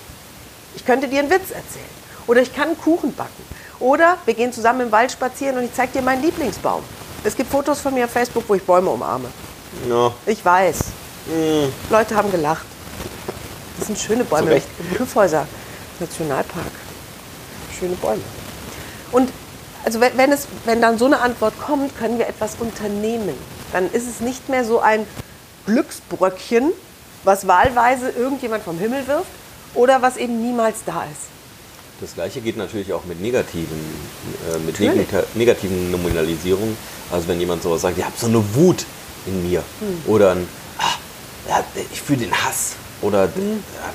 Ich 0.76 0.86
könnte 0.86 1.08
dir 1.08 1.18
einen 1.18 1.30
Witz 1.30 1.50
erzählen. 1.50 1.98
Oder 2.28 2.40
ich 2.40 2.54
kann 2.54 2.68
einen 2.68 2.78
Kuchen 2.78 3.16
backen. 3.16 3.42
Oder 3.80 4.16
wir 4.26 4.34
gehen 4.34 4.52
zusammen 4.52 4.82
im 4.82 4.92
Wald 4.92 5.10
spazieren 5.10 5.58
und 5.58 5.64
ich 5.64 5.74
zeige 5.74 5.94
dir 5.94 6.02
meinen 6.02 6.22
Lieblingsbaum. 6.22 6.84
Es 7.24 7.34
gibt 7.34 7.50
Fotos 7.50 7.80
von 7.80 7.94
mir 7.94 8.04
auf 8.04 8.12
Facebook, 8.12 8.44
wo 8.46 8.54
ich 8.54 8.62
Bäume 8.62 8.90
umarme. 8.90 9.28
Ja. 9.88 10.12
Ich 10.26 10.44
weiß. 10.44 10.78
Leute 11.90 12.16
haben 12.16 12.30
gelacht. 12.30 12.64
Das 13.78 13.86
sind 13.86 13.98
schöne 13.98 14.24
Bäume. 14.24 14.56
Im 14.56 14.96
Kyffhäuser 14.96 15.46
Nationalpark. 16.00 16.72
Schöne 17.78 17.94
Bäume. 17.96 18.22
Und 19.12 19.30
also 19.84 20.00
wenn, 20.00 20.32
es, 20.32 20.48
wenn 20.64 20.80
dann 20.80 20.98
so 20.98 21.06
eine 21.06 21.20
Antwort 21.20 21.54
kommt, 21.60 21.96
können 21.98 22.18
wir 22.18 22.28
etwas 22.28 22.56
unternehmen. 22.58 23.34
Dann 23.72 23.90
ist 23.90 24.08
es 24.08 24.20
nicht 24.20 24.48
mehr 24.48 24.64
so 24.64 24.80
ein 24.80 25.06
Glücksbröckchen, 25.66 26.72
was 27.24 27.46
wahlweise 27.46 28.10
irgendjemand 28.10 28.64
vom 28.64 28.78
Himmel 28.78 29.06
wirft 29.06 29.28
oder 29.74 30.02
was 30.02 30.16
eben 30.16 30.42
niemals 30.42 30.78
da 30.84 31.04
ist. 31.04 31.28
Das 32.00 32.14
gleiche 32.14 32.40
geht 32.40 32.56
natürlich 32.56 32.92
auch 32.92 33.04
mit 33.04 33.20
negativen, 33.20 33.78
äh, 34.54 34.58
mit 34.58 34.78
negativen 35.34 35.90
Nominalisierungen. 35.90 36.76
Also 37.10 37.28
wenn 37.28 37.40
jemand 37.40 37.62
sowas 37.62 37.82
sagt, 37.82 37.98
ich 37.98 38.04
habe 38.04 38.14
so 38.16 38.26
eine 38.26 38.42
Wut 38.54 38.86
in 39.26 39.48
mir. 39.48 39.62
Hm. 39.80 40.02
Oder 40.06 40.32
ein, 40.32 40.48
ah, 40.78 41.62
ich 41.92 42.00
fühle 42.02 42.20
den 42.20 42.32
Hass. 42.32 42.74
Oder 43.00 43.24
Hm. 43.24 43.62
ja, 43.74 43.92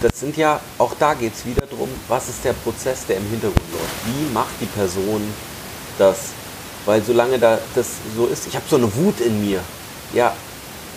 das 0.00 0.20
sind 0.20 0.36
ja, 0.36 0.60
auch 0.78 0.92
da 0.98 1.14
geht 1.14 1.34
es 1.34 1.44
wieder 1.44 1.66
darum, 1.66 1.88
was 2.08 2.28
ist 2.28 2.44
der 2.44 2.52
Prozess, 2.52 3.06
der 3.06 3.16
im 3.16 3.28
Hintergrund 3.28 3.72
läuft. 3.72 4.06
Wie 4.06 4.32
macht 4.32 4.54
die 4.60 4.66
Person 4.66 5.22
das? 5.98 6.18
Weil 6.86 7.02
solange 7.02 7.38
da 7.38 7.58
das 7.74 7.86
so 8.16 8.26
ist, 8.26 8.46
ich 8.46 8.54
habe 8.54 8.64
so 8.68 8.76
eine 8.76 8.94
Wut 8.94 9.20
in 9.20 9.44
mir. 9.44 9.60
Ja, 10.14 10.32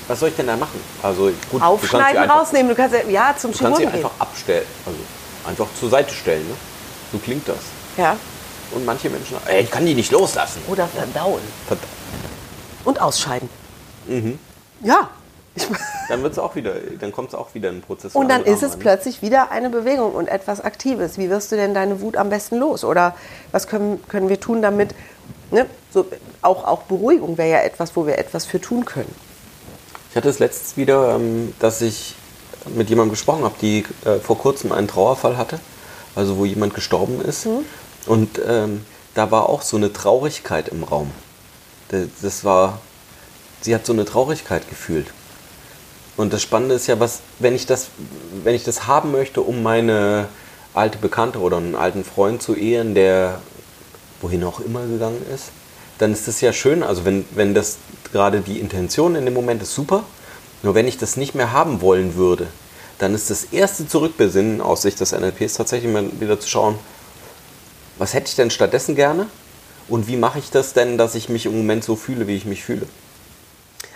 was 0.08 0.20
soll 0.20 0.30
ich 0.30 0.36
denn 0.36 0.48
da 0.48 0.56
machen? 0.56 0.80
Also 1.02 1.26
gut, 1.50 1.62
du 1.62 1.66
Aufschneiden, 1.66 2.22
einfach, 2.24 2.42
rausnehmen. 2.42 2.70
Du 2.70 2.76
kannst 2.76 2.96
ja, 3.10 3.36
zum 3.38 3.52
Du 3.52 3.58
kannst 3.58 3.78
sie 3.78 3.84
Chirurgen 3.84 3.92
gehen. 3.92 4.06
einfach 4.06 4.12
abstellen, 4.20 4.66
also 4.86 5.00
einfach 5.48 5.68
zur 5.80 5.90
Seite 5.90 6.14
stellen. 6.14 6.48
Ne? 6.48 6.56
So 7.12 7.18
klingt 7.18 7.48
das. 7.48 7.58
Ja. 7.98 8.16
Und 8.72 8.86
manche 8.86 9.10
Menschen, 9.10 9.36
ey, 9.48 9.64
ich 9.64 9.72
kann 9.72 9.86
die 9.86 9.94
nicht 9.96 10.12
loslassen. 10.12 10.62
Oder 10.68 10.88
verdauen. 10.88 11.42
Verdammt. 11.68 11.88
Und 12.86 13.02
ausscheiden. 13.02 13.50
Mhm. 14.08 14.40
Ja. 14.84 15.10
Ich, 15.56 15.68
Dann 16.10 16.24
wird's 16.24 16.40
auch 16.40 16.56
wieder, 16.56 16.74
dann 17.00 17.12
kommt 17.12 17.30
es 17.30 17.36
auch 17.36 17.54
wieder 17.54 17.70
in 17.70 17.76
einen 17.76 17.84
Prozess. 17.84 18.16
und 18.16 18.30
dann 18.30 18.44
ist 18.44 18.64
es 18.64 18.72
ne? 18.72 18.78
plötzlich 18.80 19.22
wieder 19.22 19.52
eine 19.52 19.70
Bewegung 19.70 20.14
und 20.14 20.28
etwas 20.28 20.62
Aktives. 20.62 21.18
Wie 21.18 21.30
wirst 21.30 21.52
du 21.52 21.56
denn 21.56 21.74
deine 21.74 22.02
Wut 22.02 22.18
am 22.18 22.30
besten 22.30 22.58
los? 22.58 22.84
Oder 22.84 23.16
was 23.52 23.68
können, 23.68 24.02
können 24.08 24.30
wir 24.30 24.40
tun, 24.40 24.62
damit, 24.62 24.96
ne, 25.52 25.66
so, 25.94 26.06
auch, 26.42 26.66
auch 26.66 26.84
Beruhigung 26.84 27.38
wäre 27.38 27.50
ja 27.50 27.60
etwas, 27.60 27.96
wo 27.96 28.08
wir 28.08 28.18
etwas 28.18 28.46
für 28.46 28.60
tun 28.60 28.86
können. 28.86 29.14
Ich 30.10 30.18
hatte 30.18 30.30
es 30.30 30.40
letztens 30.40 30.76
wieder, 30.76 31.16
ähm, 31.16 31.54
dass 31.60 31.82
ich 31.82 32.16
mit 32.76 32.90
jemandem 32.90 33.12
gesprochen 33.12 33.44
habe, 33.44 33.56
die 33.62 33.86
äh, 34.06 34.20
vor 34.20 34.38
kurzem 34.38 34.72
einen 34.72 34.88
Trauerfall 34.88 35.38
hatte, 35.38 35.60
also 36.16 36.38
wo 36.38 36.46
jemand 36.46 36.74
gestorben 36.74 37.22
ist. 37.22 37.46
Mhm. 37.46 37.66
Und 38.06 38.42
ähm, 38.46 38.86
da 39.14 39.32
war 39.32 39.50
auch 39.50 39.62
so 39.62 39.78
eine 39.78 39.94
Traurigkeit 39.94 40.70
im 40.70 40.84
Raum. 40.84 41.12
Das, 42.22 42.44
war, 42.44 42.80
sie 43.62 43.76
hat 43.76 43.86
so 43.86 43.94
eine 43.94 44.06
Traurigkeit 44.06 44.70
gefühlt. 44.70 45.08
Und 46.18 46.34
das 46.34 46.42
Spannende 46.42 46.76
ist 46.76 46.88
ja, 46.88 47.00
was, 47.00 47.20
wenn 47.40 47.56
ich 47.56 47.66
das, 47.66 47.88
wenn 48.44 48.56
ich 48.56 48.64
das 48.64 48.88
haben 48.88 49.12
möchte, 49.12 49.42
um 49.42 49.62
meine 49.64 50.28
alte 50.74 50.98
Bekannte 50.98 51.40
oder 51.40 51.58
einen 51.58 51.76
alten 51.76 52.04
Freund 52.04 52.42
zu 52.42 52.56
ehren, 52.56 52.96
der 52.96 53.42
wohin 54.22 54.44
auch 54.44 54.60
immer 54.60 54.86
gegangen 54.86 55.26
ist, 55.34 55.52
dann 55.98 56.14
ist 56.14 56.28
das 56.28 56.42
ja 56.42 56.54
schön. 56.54 56.84
Also 56.84 57.06
wenn, 57.06 57.26
wenn 57.32 57.54
das 57.54 57.78
gerade 58.12 58.42
die 58.42 58.60
Intention 58.60 59.16
in 59.16 59.26
dem 59.26 59.34
Moment 59.34 59.62
ist 59.62 59.74
super. 59.76 60.04
Nur 60.64 60.76
wenn 60.76 60.88
ich 60.88 60.98
das 60.98 61.18
nicht 61.18 61.34
mehr 61.34 61.52
haben 61.52 61.82
wollen 61.82 62.16
würde, 62.16 62.48
dann 63.00 63.16
ist 63.16 63.30
das 63.30 63.46
erste 63.46 63.88
Zurückbesinnen 63.88 64.62
aus 64.62 64.84
Sicht 64.84 65.00
des 65.00 65.12
NLPs 65.12 65.56
tatsächlich 65.56 65.92
mal 65.92 66.06
wieder 66.20 66.40
zu 66.40 66.48
schauen, 66.48 66.76
was 67.98 68.14
hätte 68.14 68.28
ich 68.28 68.36
denn 68.36 68.52
stattdessen 68.52 68.96
gerne 68.96 69.28
und 69.92 70.08
wie 70.08 70.16
mache 70.16 70.40
ich 70.40 70.50
das 70.50 70.74
denn, 70.74 70.98
dass 70.98 71.16
ich 71.16 71.28
mich 71.30 71.46
im 71.46 71.56
Moment 71.56 71.84
so 71.84 71.96
fühle, 71.96 72.26
wie 72.26 72.36
ich 72.36 72.46
mich 72.46 72.64
fühle. 72.64 72.88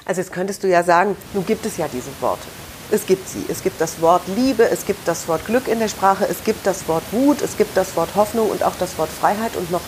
Also 0.04 0.22
jetzt 0.22 0.34
könntest 0.34 0.64
du 0.64 0.68
ja 0.68 0.84
sagen, 0.84 1.16
nun 1.34 1.46
gibt 1.46 1.66
es 1.66 1.78
ja 1.78 1.88
diese 1.92 2.10
Worte. 2.20 2.46
Es 2.92 3.08
gibt 3.08 3.28
sie. 3.28 3.46
Es 3.48 3.64
gibt 3.64 3.82
das 3.82 4.00
Wort 4.02 4.22
Liebe, 4.36 4.70
es 4.70 4.86
gibt 4.86 5.08
das 5.08 5.28
Wort 5.28 5.46
Glück 5.48 5.68
in 5.68 5.80
der 5.80 5.88
Sprache, 5.88 6.28
es 6.30 6.44
gibt 6.44 6.68
das 6.68 6.88
Wort 6.88 7.04
Wut, 7.12 7.42
es 7.42 7.58
gibt 7.58 7.76
das 7.76 7.96
Wort 7.96 8.14
Hoffnung 8.16 8.52
und 8.52 8.62
auch 8.62 8.76
das 8.78 8.98
Wort 8.98 9.10
Freiheit 9.10 9.56
und 9.56 9.72
noch 9.72 9.82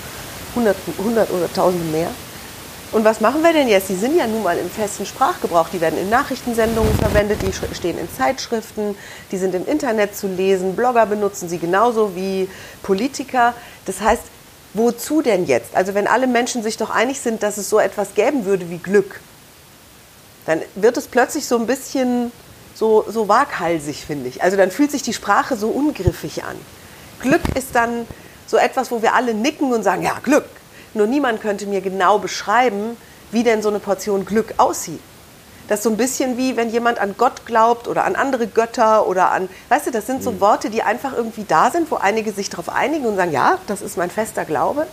hundert, 0.55 0.77
hundert 0.97 1.29
oder 1.29 1.51
tausende 1.53 1.85
mehr. 1.91 2.09
Und 2.93 3.03
was 3.03 3.19
machen 3.19 3.43
wir 3.43 3.51
denn 3.51 3.67
jetzt? 3.67 3.89
Die 3.89 3.95
sind 3.95 4.15
ja 4.15 4.25
nun 4.25 4.43
mal 4.43 4.57
im 4.57 4.69
festen 4.69 5.05
Sprachgebrauch. 5.05 5.67
Die 5.69 5.81
werden 5.81 5.99
in 5.99 6.09
Nachrichtensendungen 6.09 6.95
verwendet, 6.95 7.41
die 7.41 7.51
stehen 7.75 7.99
in 7.99 8.07
Zeitschriften, 8.09 8.95
die 9.29 9.37
sind 9.37 9.53
im 9.53 9.67
Internet 9.67 10.15
zu 10.15 10.27
lesen. 10.27 10.73
Blogger 10.73 11.05
benutzen 11.05 11.49
sie 11.49 11.57
genauso 11.57 12.15
wie 12.15 12.47
Politiker. 12.83 13.53
Das 13.85 13.99
heißt, 13.99 14.23
wozu 14.77 15.21
denn 15.21 15.45
jetzt? 15.45 15.75
Also 15.75 15.93
wenn 15.93 16.07
alle 16.07 16.27
Menschen 16.27 16.63
sich 16.63 16.77
doch 16.77 16.89
einig 16.89 17.19
sind, 17.19 17.43
dass 17.43 17.57
es 17.57 17.69
so 17.69 17.79
etwas 17.79 18.13
geben 18.13 18.45
würde 18.45 18.69
wie 18.69 18.77
Glück, 18.77 19.19
dann 20.45 20.61
wird 20.75 20.97
es 20.97 21.07
plötzlich 21.07 21.45
so 21.45 21.57
ein 21.57 21.67
bisschen 21.67 22.31
so, 22.73 23.05
so 23.09 23.27
waghalsig, 23.27 24.05
finde 24.05 24.29
ich. 24.29 24.43
Also 24.43 24.55
dann 24.55 24.71
fühlt 24.71 24.91
sich 24.91 25.01
die 25.01 25.13
Sprache 25.13 25.57
so 25.57 25.67
ungriffig 25.67 26.43
an. 26.43 26.55
Glück 27.19 27.41
ist 27.55 27.75
dann 27.75 28.07
so 28.45 28.57
etwas, 28.57 28.91
wo 28.91 29.01
wir 29.01 29.13
alle 29.13 29.33
nicken 29.33 29.73
und 29.73 29.83
sagen, 29.83 30.03
ja, 30.03 30.17
Glück. 30.23 30.45
Nur 30.93 31.07
niemand 31.07 31.41
könnte 31.41 31.65
mir 31.65 31.81
genau 31.81 32.19
beschreiben, 32.19 32.95
wie 33.31 33.43
denn 33.43 33.61
so 33.61 33.69
eine 33.69 33.79
Portion 33.79 34.25
Glück 34.25 34.53
aussieht. 34.57 35.01
Das 35.67 35.79
ist 35.79 35.83
so 35.83 35.89
ein 35.89 35.97
bisschen 35.97 36.37
wie, 36.37 36.55
wenn 36.55 36.69
jemand 36.69 36.99
an 36.99 37.15
Gott 37.17 37.45
glaubt 37.45 37.87
oder 37.87 38.05
an 38.05 38.15
andere 38.15 38.47
Götter 38.47 39.05
oder 39.05 39.31
an, 39.31 39.49
weißt 39.69 39.87
du, 39.87 39.91
das 39.91 40.07
sind 40.07 40.23
so 40.23 40.39
Worte, 40.39 40.69
die 40.69 40.81
einfach 40.81 41.13
irgendwie 41.13 41.43
da 41.45 41.71
sind, 41.71 41.91
wo 41.91 41.95
einige 41.95 42.31
sich 42.31 42.49
darauf 42.49 42.69
einigen 42.69 43.05
und 43.05 43.17
sagen, 43.17 43.33
ja, 43.33 43.57
das 43.67 43.81
ist 43.81 43.97
mein 43.97 44.09
fester 44.09 44.45
Glaube. 44.45 44.87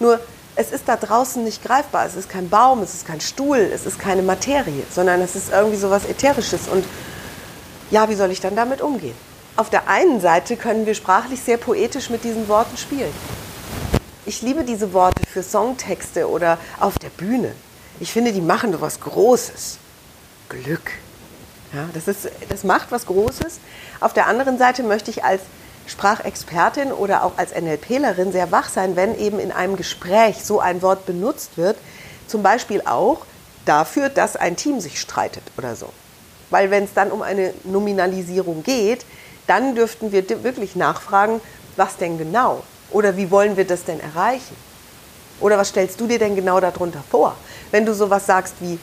Nur 0.00 0.18
es 0.56 0.72
ist 0.72 0.88
da 0.88 0.96
draußen 0.96 1.44
nicht 1.44 1.62
greifbar. 1.62 2.06
Es 2.06 2.16
ist 2.16 2.28
kein 2.28 2.48
Baum, 2.48 2.82
es 2.82 2.94
ist 2.94 3.06
kein 3.06 3.20
Stuhl, 3.20 3.58
es 3.58 3.86
ist 3.86 4.00
keine 4.00 4.22
Materie, 4.22 4.82
sondern 4.90 5.20
es 5.20 5.36
ist 5.36 5.52
irgendwie 5.52 5.76
so 5.76 5.90
was 5.90 6.06
Ätherisches. 6.06 6.66
Und 6.66 6.84
ja, 7.90 8.08
wie 8.08 8.14
soll 8.16 8.32
ich 8.32 8.40
dann 8.40 8.56
damit 8.56 8.80
umgehen? 8.80 9.14
Auf 9.56 9.70
der 9.70 9.88
einen 9.88 10.20
Seite 10.20 10.56
können 10.56 10.86
wir 10.86 10.94
sprachlich 10.94 11.40
sehr 11.40 11.56
poetisch 11.56 12.10
mit 12.10 12.24
diesen 12.24 12.48
Worten 12.48 12.76
spielen. 12.76 13.12
Ich 14.24 14.42
liebe 14.42 14.64
diese 14.64 14.92
Worte 14.92 15.22
für 15.32 15.42
Songtexte 15.42 16.28
oder 16.28 16.58
auf 16.80 16.98
der 16.98 17.10
Bühne. 17.10 17.52
Ich 18.00 18.12
finde, 18.12 18.32
die 18.32 18.40
machen 18.40 18.72
so 18.72 18.80
was 18.80 19.00
Großes. 19.00 19.78
Glück. 20.48 20.92
Ja, 21.72 21.88
das, 21.94 22.08
ist, 22.08 22.28
das 22.48 22.64
macht 22.64 22.92
was 22.92 23.06
Großes. 23.06 23.58
Auf 24.00 24.12
der 24.12 24.26
anderen 24.26 24.58
Seite 24.58 24.82
möchte 24.82 25.10
ich 25.10 25.24
als 25.24 25.42
Sprachexpertin 25.86 26.92
oder 26.92 27.24
auch 27.24 27.32
als 27.36 27.54
NLPlerin 27.54 28.32
sehr 28.32 28.50
wach 28.52 28.68
sein, 28.68 28.96
wenn 28.96 29.18
eben 29.18 29.38
in 29.38 29.52
einem 29.52 29.76
Gespräch 29.76 30.44
so 30.44 30.60
ein 30.60 30.82
Wort 30.82 31.06
benutzt 31.06 31.56
wird. 31.56 31.76
Zum 32.26 32.42
Beispiel 32.42 32.82
auch 32.84 33.24
dafür, 33.64 34.08
dass 34.08 34.36
ein 34.36 34.56
Team 34.56 34.80
sich 34.80 35.00
streitet 35.00 35.42
oder 35.56 35.76
so. 35.76 35.92
Weil 36.50 36.70
wenn 36.70 36.84
es 36.84 36.94
dann 36.94 37.10
um 37.10 37.22
eine 37.22 37.52
Nominalisierung 37.64 38.62
geht, 38.62 39.04
dann 39.46 39.74
dürften 39.74 40.12
wir 40.12 40.28
wirklich 40.42 40.76
nachfragen, 40.76 41.40
was 41.76 41.96
denn 41.96 42.18
genau? 42.18 42.62
Oder 42.90 43.16
wie 43.16 43.30
wollen 43.30 43.56
wir 43.56 43.66
das 43.66 43.84
denn 43.84 44.00
erreichen? 44.00 44.56
Oder 45.40 45.58
was 45.58 45.68
stellst 45.68 46.00
du 46.00 46.06
dir 46.06 46.18
denn 46.18 46.34
genau 46.34 46.60
darunter 46.60 47.02
vor? 47.10 47.36
Wenn 47.70 47.84
du 47.84 47.94
sowas 47.94 48.26
sagst 48.26 48.54
wie, 48.60 48.78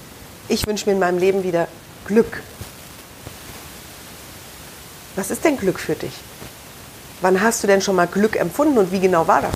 ich 0.48 0.68
wünsche 0.68 0.86
mir 0.86 0.94
in 0.94 1.00
meinem 1.00 1.18
Leben 1.18 1.44
wieder 1.44 1.68
Glück. 2.06 2.42
Was 5.16 5.32
ist 5.32 5.44
denn 5.44 5.58
Glück 5.58 5.80
für 5.80 5.96
dich? 5.96 6.14
Wann 7.22 7.42
hast 7.42 7.64
du 7.64 7.68
denn 7.68 7.82
schon 7.82 7.96
mal 7.96 8.08
Glück 8.08 8.36
empfunden 8.36 8.78
und 8.78 8.92
wie 8.92 9.00
genau 9.00 9.28
war 9.28 9.42
das? 9.42 9.54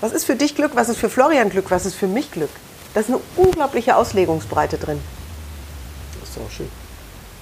Was 0.00 0.12
ist 0.12 0.24
für 0.24 0.36
dich 0.36 0.54
Glück? 0.54 0.72
Was 0.74 0.88
ist 0.88 0.98
für 0.98 1.10
Florian 1.10 1.50
Glück? 1.50 1.70
Was 1.70 1.86
ist 1.86 1.94
für 1.94 2.08
mich 2.08 2.30
Glück? 2.30 2.50
Da 2.94 3.00
ist 3.00 3.08
eine 3.08 3.20
unglaubliche 3.36 3.96
Auslegungsbreite 3.96 4.78
drin. 4.78 5.00
Das 6.20 6.30
ist 6.30 6.38
auch 6.38 6.50
schön. 6.50 6.70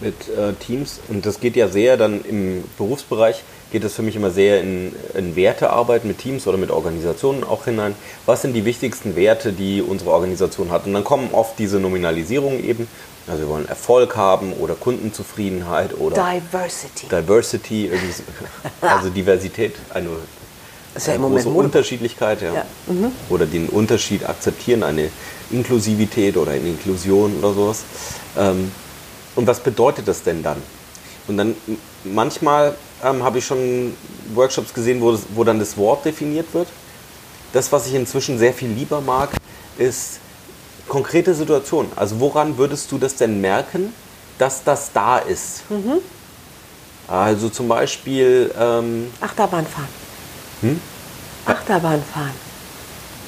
Mit 0.05 0.29
äh, 0.29 0.53
Teams, 0.55 1.01
und 1.09 1.25
das 1.25 1.41
geht 1.41 1.57
ja 1.57 1.69
sehr 1.69 1.97
dann 1.97 2.23
im 2.25 2.63
Berufsbereich, 2.77 3.43
geht 3.73 3.83
es 3.83 3.95
für 3.95 4.03
mich 4.03 4.15
immer 4.15 4.31
sehr 4.31 4.61
in, 4.61 4.95
in 5.15 5.35
Wertearbeit 5.35 6.05
mit 6.05 6.19
Teams 6.19 6.47
oder 6.47 6.59
mit 6.59 6.71
Organisationen 6.71 7.43
auch 7.43 7.65
hinein. 7.65 7.97
Was 8.27 8.43
sind 8.43 8.53
die 8.53 8.65
wichtigsten 8.65 9.17
Werte, 9.17 9.53
die 9.53 9.83
unsere 9.83 10.11
Organisation 10.11 10.71
hat? 10.71 10.87
Und 10.87 10.93
dann 10.93 11.05
kommen 11.05 11.31
oft 11.33 11.59
diese 11.59 11.81
Nominalisierungen 11.81 12.63
eben. 12.63 12.87
Also 13.27 13.43
wir 13.43 13.49
wollen 13.49 13.67
Erfolg 13.67 14.17
haben 14.17 14.53
oder 14.53 14.75
Kundenzufriedenheit 14.75 15.99
oder 15.99 16.15
Diversity. 16.15 17.09
Diversity, 17.09 17.91
also 18.83 19.09
Diversität, 19.09 19.75
eine, 19.93 20.09
ist 20.95 21.07
ja 21.07 21.15
im 21.15 21.23
Moment 21.23 21.43
große 21.43 21.53
Mode. 21.53 21.67
Unterschiedlichkeit, 21.67 22.43
ja. 22.43 22.53
Ja. 22.55 22.67
Mhm. 22.87 23.13
Oder 23.31 23.47
den 23.47 23.71
Unterschied 23.71 24.29
akzeptieren, 24.29 24.83
eine 24.83 25.09
Inklusivität 25.51 26.37
oder 26.37 26.53
eine 26.53 26.69
Inklusion 26.69 27.39
oder 27.39 27.55
sowas. 27.55 27.83
Ähm, 28.39 28.71
und 29.37 29.47
was 29.47 29.61
bedeutet 29.61 30.07
das 30.09 30.23
denn 30.23 30.43
dann? 30.43 30.63
Und 31.27 31.37
dann 31.39 31.57
manchmal 32.05 32.75
ähm, 33.03 33.23
habe 33.23 33.39
ich 33.39 33.47
schon 33.47 33.95
Workshops 34.35 34.73
gesehen, 34.75 35.01
wo, 35.01 35.13
das, 35.13 35.23
wo 35.35 35.45
dann 35.45 35.59
das 35.59 35.77
Wort 35.77 36.05
definiert 36.05 36.47
wird. 36.53 36.69
Das, 37.53 37.71
was 37.73 37.87
ich 37.87 37.95
inzwischen 37.95 38.39
sehr 38.39 38.53
viel 38.53 38.69
lieber 38.71 39.01
mag, 39.01 39.31
ist 39.79 40.19
konkrete 40.89 41.35
Situationen. 41.35 41.91
Also 41.97 42.21
woran 42.21 42.59
würdest 42.59 42.91
du 42.93 42.99
das 42.99 43.15
denn 43.17 43.41
merken, 43.41 43.95
dass 44.39 44.63
das 44.65 44.91
da 44.93 45.19
ist? 45.19 45.63
Also 47.09 47.49
zum 47.49 47.69
Beispiel, 47.69 48.53
ähm, 48.59 49.11
Achterbahn 49.21 49.67
fahren. 49.67 49.89
Hm? 50.63 50.81
Achterbahn 51.47 52.03
fahren. 52.13 52.33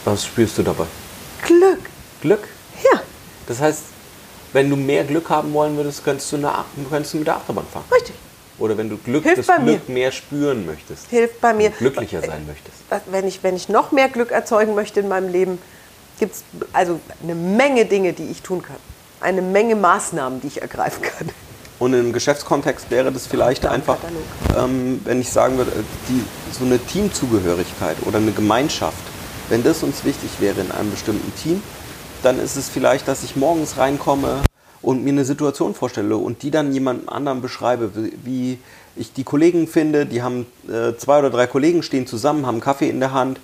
was 0.05 0.25
spürst 0.25 0.59
du 0.59 0.63
dabei? 0.63 0.85
Glück. 1.43 1.91
Glück? 2.21 2.49
Ja, 2.93 3.01
Das 3.47 3.61
heißt, 3.61 3.83
wenn 4.53 4.71
du 4.71 4.76
mehr 4.76 5.05
Glück 5.05 5.29
haben 5.29 5.53
wollen 5.53 5.76
würdest, 5.76 6.05
könntest 6.05 6.33
du, 6.33 6.37
eine, 6.37 6.53
könntest 6.88 7.15
du 7.15 7.19
mit 7.19 7.26
der 7.26 7.37
Achterbahn 7.37 7.67
fahren. 7.73 7.85
richtig. 7.93 8.15
Oder 8.59 8.79
wenn 8.79 8.88
du 8.88 8.97
Glück, 8.97 9.23
Hilft 9.23 9.38
das 9.38 9.47
bei 9.47 9.59
mir. 9.59 9.73
Glück 9.73 9.88
mehr 9.88 10.12
spüren 10.12 10.65
möchtest. 10.65 11.09
Hilft 11.11 11.41
bei 11.41 11.53
mir. 11.53 11.71
Glücklicher 11.71 12.23
sein 12.23 12.47
möchtest. 12.47 12.76
Wenn 13.11 13.26
ich, 13.26 13.43
wenn 13.43 13.55
ich 13.55 13.69
noch 13.69 13.93
mehr 13.93 14.09
Glück 14.09 14.31
erzeugen 14.31 14.75
möchte 14.75 15.00
in 15.00 15.09
meinem 15.09 15.31
Leben, 15.31 15.59
gibt 16.19 16.37
es 16.37 16.45
also 16.73 16.99
eine 17.23 17.35
Menge 17.35 17.85
Dinge, 17.85 18.15
die 18.15 18.25
ich 18.25 18.43
tun 18.43 18.62
kann. 18.62 18.76
Eine 19.21 19.43
Menge 19.43 19.76
Maßnahmen, 19.76 20.41
die 20.41 20.47
ich 20.47 20.62
ergreifen 20.62 21.03
kann. 21.03 21.29
Und 21.79 21.93
im 21.93 22.12
Geschäftskontext 22.12 22.91
wäre 22.91 23.12
das 23.12 23.26
vielleicht 23.26 23.67
einfach, 23.67 23.99
ähm, 24.57 25.00
wenn 25.05 25.21
ich 25.21 25.31
sagen 25.31 25.59
würde, 25.59 25.73
äh, 25.73 25.83
die, 26.09 26.25
so 26.59 26.65
eine 26.65 26.79
Teamzugehörigkeit 26.79 27.99
oder 28.07 28.17
eine 28.17 28.33
Gemeinschaft. 28.33 28.97
Wenn 29.50 29.62
das 29.62 29.83
uns 29.83 30.03
wichtig 30.05 30.31
wäre 30.41 30.61
in 30.61 30.73
einem 30.73 30.91
bestimmten 30.91 31.33
Team, 31.37 31.62
dann 32.26 32.40
ist 32.40 32.56
es 32.56 32.68
vielleicht, 32.68 33.06
dass 33.06 33.23
ich 33.23 33.37
morgens 33.37 33.78
reinkomme 33.78 34.40
und 34.83 35.04
mir 35.04 35.11
eine 35.11 35.25
Situation 35.25 35.75
vorstelle 35.75 36.16
und 36.16 36.42
die 36.42 36.50
dann 36.50 36.73
jemandem 36.73 37.09
anderen 37.09 37.40
beschreibe, 37.40 37.90
wie- 38.25 38.59
ich 38.99 39.12
die 39.12 39.25
Kollegen 39.25 39.68
finde. 39.68 40.06
Die 40.06 40.23
haben 40.23 40.47
äh, 40.68 40.97
zwei 40.97 41.18
oder 41.18 41.28
drei 41.30 41.47
Kollegen 41.47 41.83
stehen 41.83 42.06
zusammen, 42.06 42.47
haben 42.47 42.61
Kaffee 42.61 42.88
in 42.88 42.99
der 42.99 43.12
Hand 43.12 43.38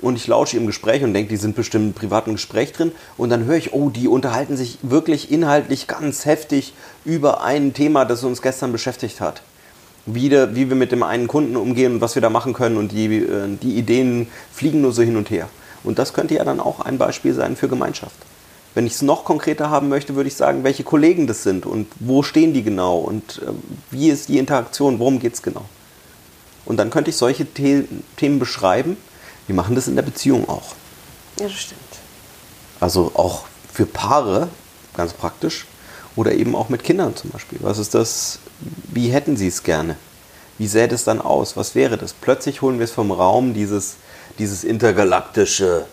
und 0.00 0.14
ich 0.16 0.28
lausche 0.28 0.56
im 0.56 0.66
Gespräch 0.66 1.02
und 1.02 1.12
denke, 1.12 1.28
die 1.28 1.36
sind 1.36 1.56
bestimmt 1.56 1.86
im 1.86 1.92
privaten 1.92 2.32
Gespräch 2.32 2.72
drin. 2.72 2.92
Und 3.16 3.30
dann 3.30 3.44
höre 3.44 3.56
ich, 3.56 3.72
oh, 3.72 3.90
die 3.90 4.06
unterhalten 4.06 4.56
sich 4.56 4.78
wirklich 4.82 5.30
inhaltlich 5.32 5.88
ganz 5.88 6.24
heftig 6.24 6.72
über 7.04 7.42
ein 7.42 7.74
Thema, 7.74 8.04
das 8.04 8.22
uns 8.22 8.42
gestern 8.42 8.70
beschäftigt 8.70 9.20
hat. 9.20 9.42
Wie, 10.06 10.30
wie 10.30 10.68
wir 10.68 10.76
mit 10.76 10.92
dem 10.92 11.02
einen 11.02 11.26
Kunden 11.26 11.56
umgehen 11.56 11.94
und 11.94 12.00
was 12.00 12.14
wir 12.14 12.22
da 12.22 12.30
machen 12.30 12.52
können 12.54 12.76
und 12.76 12.92
die, 12.92 13.16
äh, 13.16 13.56
die 13.60 13.76
Ideen 13.76 14.28
fliegen 14.52 14.80
nur 14.82 14.92
so 14.92 15.02
hin 15.02 15.16
und 15.16 15.30
her. 15.30 15.48
Und 15.84 15.98
das 15.98 16.12
könnte 16.12 16.34
ja 16.34 16.44
dann 16.44 16.60
auch 16.60 16.80
ein 16.80 16.98
Beispiel 16.98 17.34
sein 17.34 17.56
für 17.56 17.68
Gemeinschaft. 17.68 18.16
Wenn 18.74 18.86
ich 18.86 18.94
es 18.94 19.02
noch 19.02 19.24
konkreter 19.24 19.70
haben 19.70 19.88
möchte, 19.88 20.14
würde 20.14 20.28
ich 20.28 20.36
sagen, 20.36 20.64
welche 20.64 20.82
Kollegen 20.82 21.26
das 21.26 21.42
sind 21.42 21.66
und 21.66 21.88
wo 22.00 22.22
stehen 22.22 22.54
die 22.54 22.62
genau 22.62 22.98
und 22.98 23.42
äh, 23.42 23.50
wie 23.90 24.08
ist 24.08 24.28
die 24.28 24.38
Interaktion, 24.38 24.98
worum 24.98 25.18
geht 25.18 25.34
es 25.34 25.42
genau. 25.42 25.64
Und 26.64 26.78
dann 26.78 26.90
könnte 26.90 27.10
ich 27.10 27.16
solche 27.16 27.46
The 27.56 27.86
Themen 28.16 28.38
beschreiben. 28.38 28.96
Wir 29.46 29.54
machen 29.54 29.74
das 29.74 29.88
in 29.88 29.96
der 29.96 30.02
Beziehung 30.02 30.48
auch. 30.48 30.74
Ja, 31.38 31.46
das 31.48 31.52
stimmt. 31.52 31.80
Also 32.80 33.12
auch 33.14 33.44
für 33.70 33.84
Paare, 33.84 34.48
ganz 34.96 35.12
praktisch. 35.12 35.66
Oder 36.14 36.32
eben 36.32 36.54
auch 36.54 36.68
mit 36.68 36.84
Kindern 36.84 37.16
zum 37.16 37.30
Beispiel. 37.30 37.58
Was 37.62 37.78
ist 37.78 37.94
das? 37.94 38.38
Wie 38.92 39.08
hätten 39.08 39.36
sie 39.36 39.48
es 39.48 39.62
gerne? 39.62 39.96
Wie 40.58 40.66
sähe 40.66 40.88
es 40.88 41.04
dann 41.04 41.20
aus? 41.20 41.56
Was 41.56 41.74
wäre 41.74 41.96
das? 41.96 42.12
Plötzlich 42.12 42.60
holen 42.60 42.78
wir 42.78 42.84
es 42.84 42.92
vom 42.92 43.10
Raum, 43.10 43.54
dieses, 43.54 43.96
dieses 44.38 44.64
intergalaktische, 44.64 45.86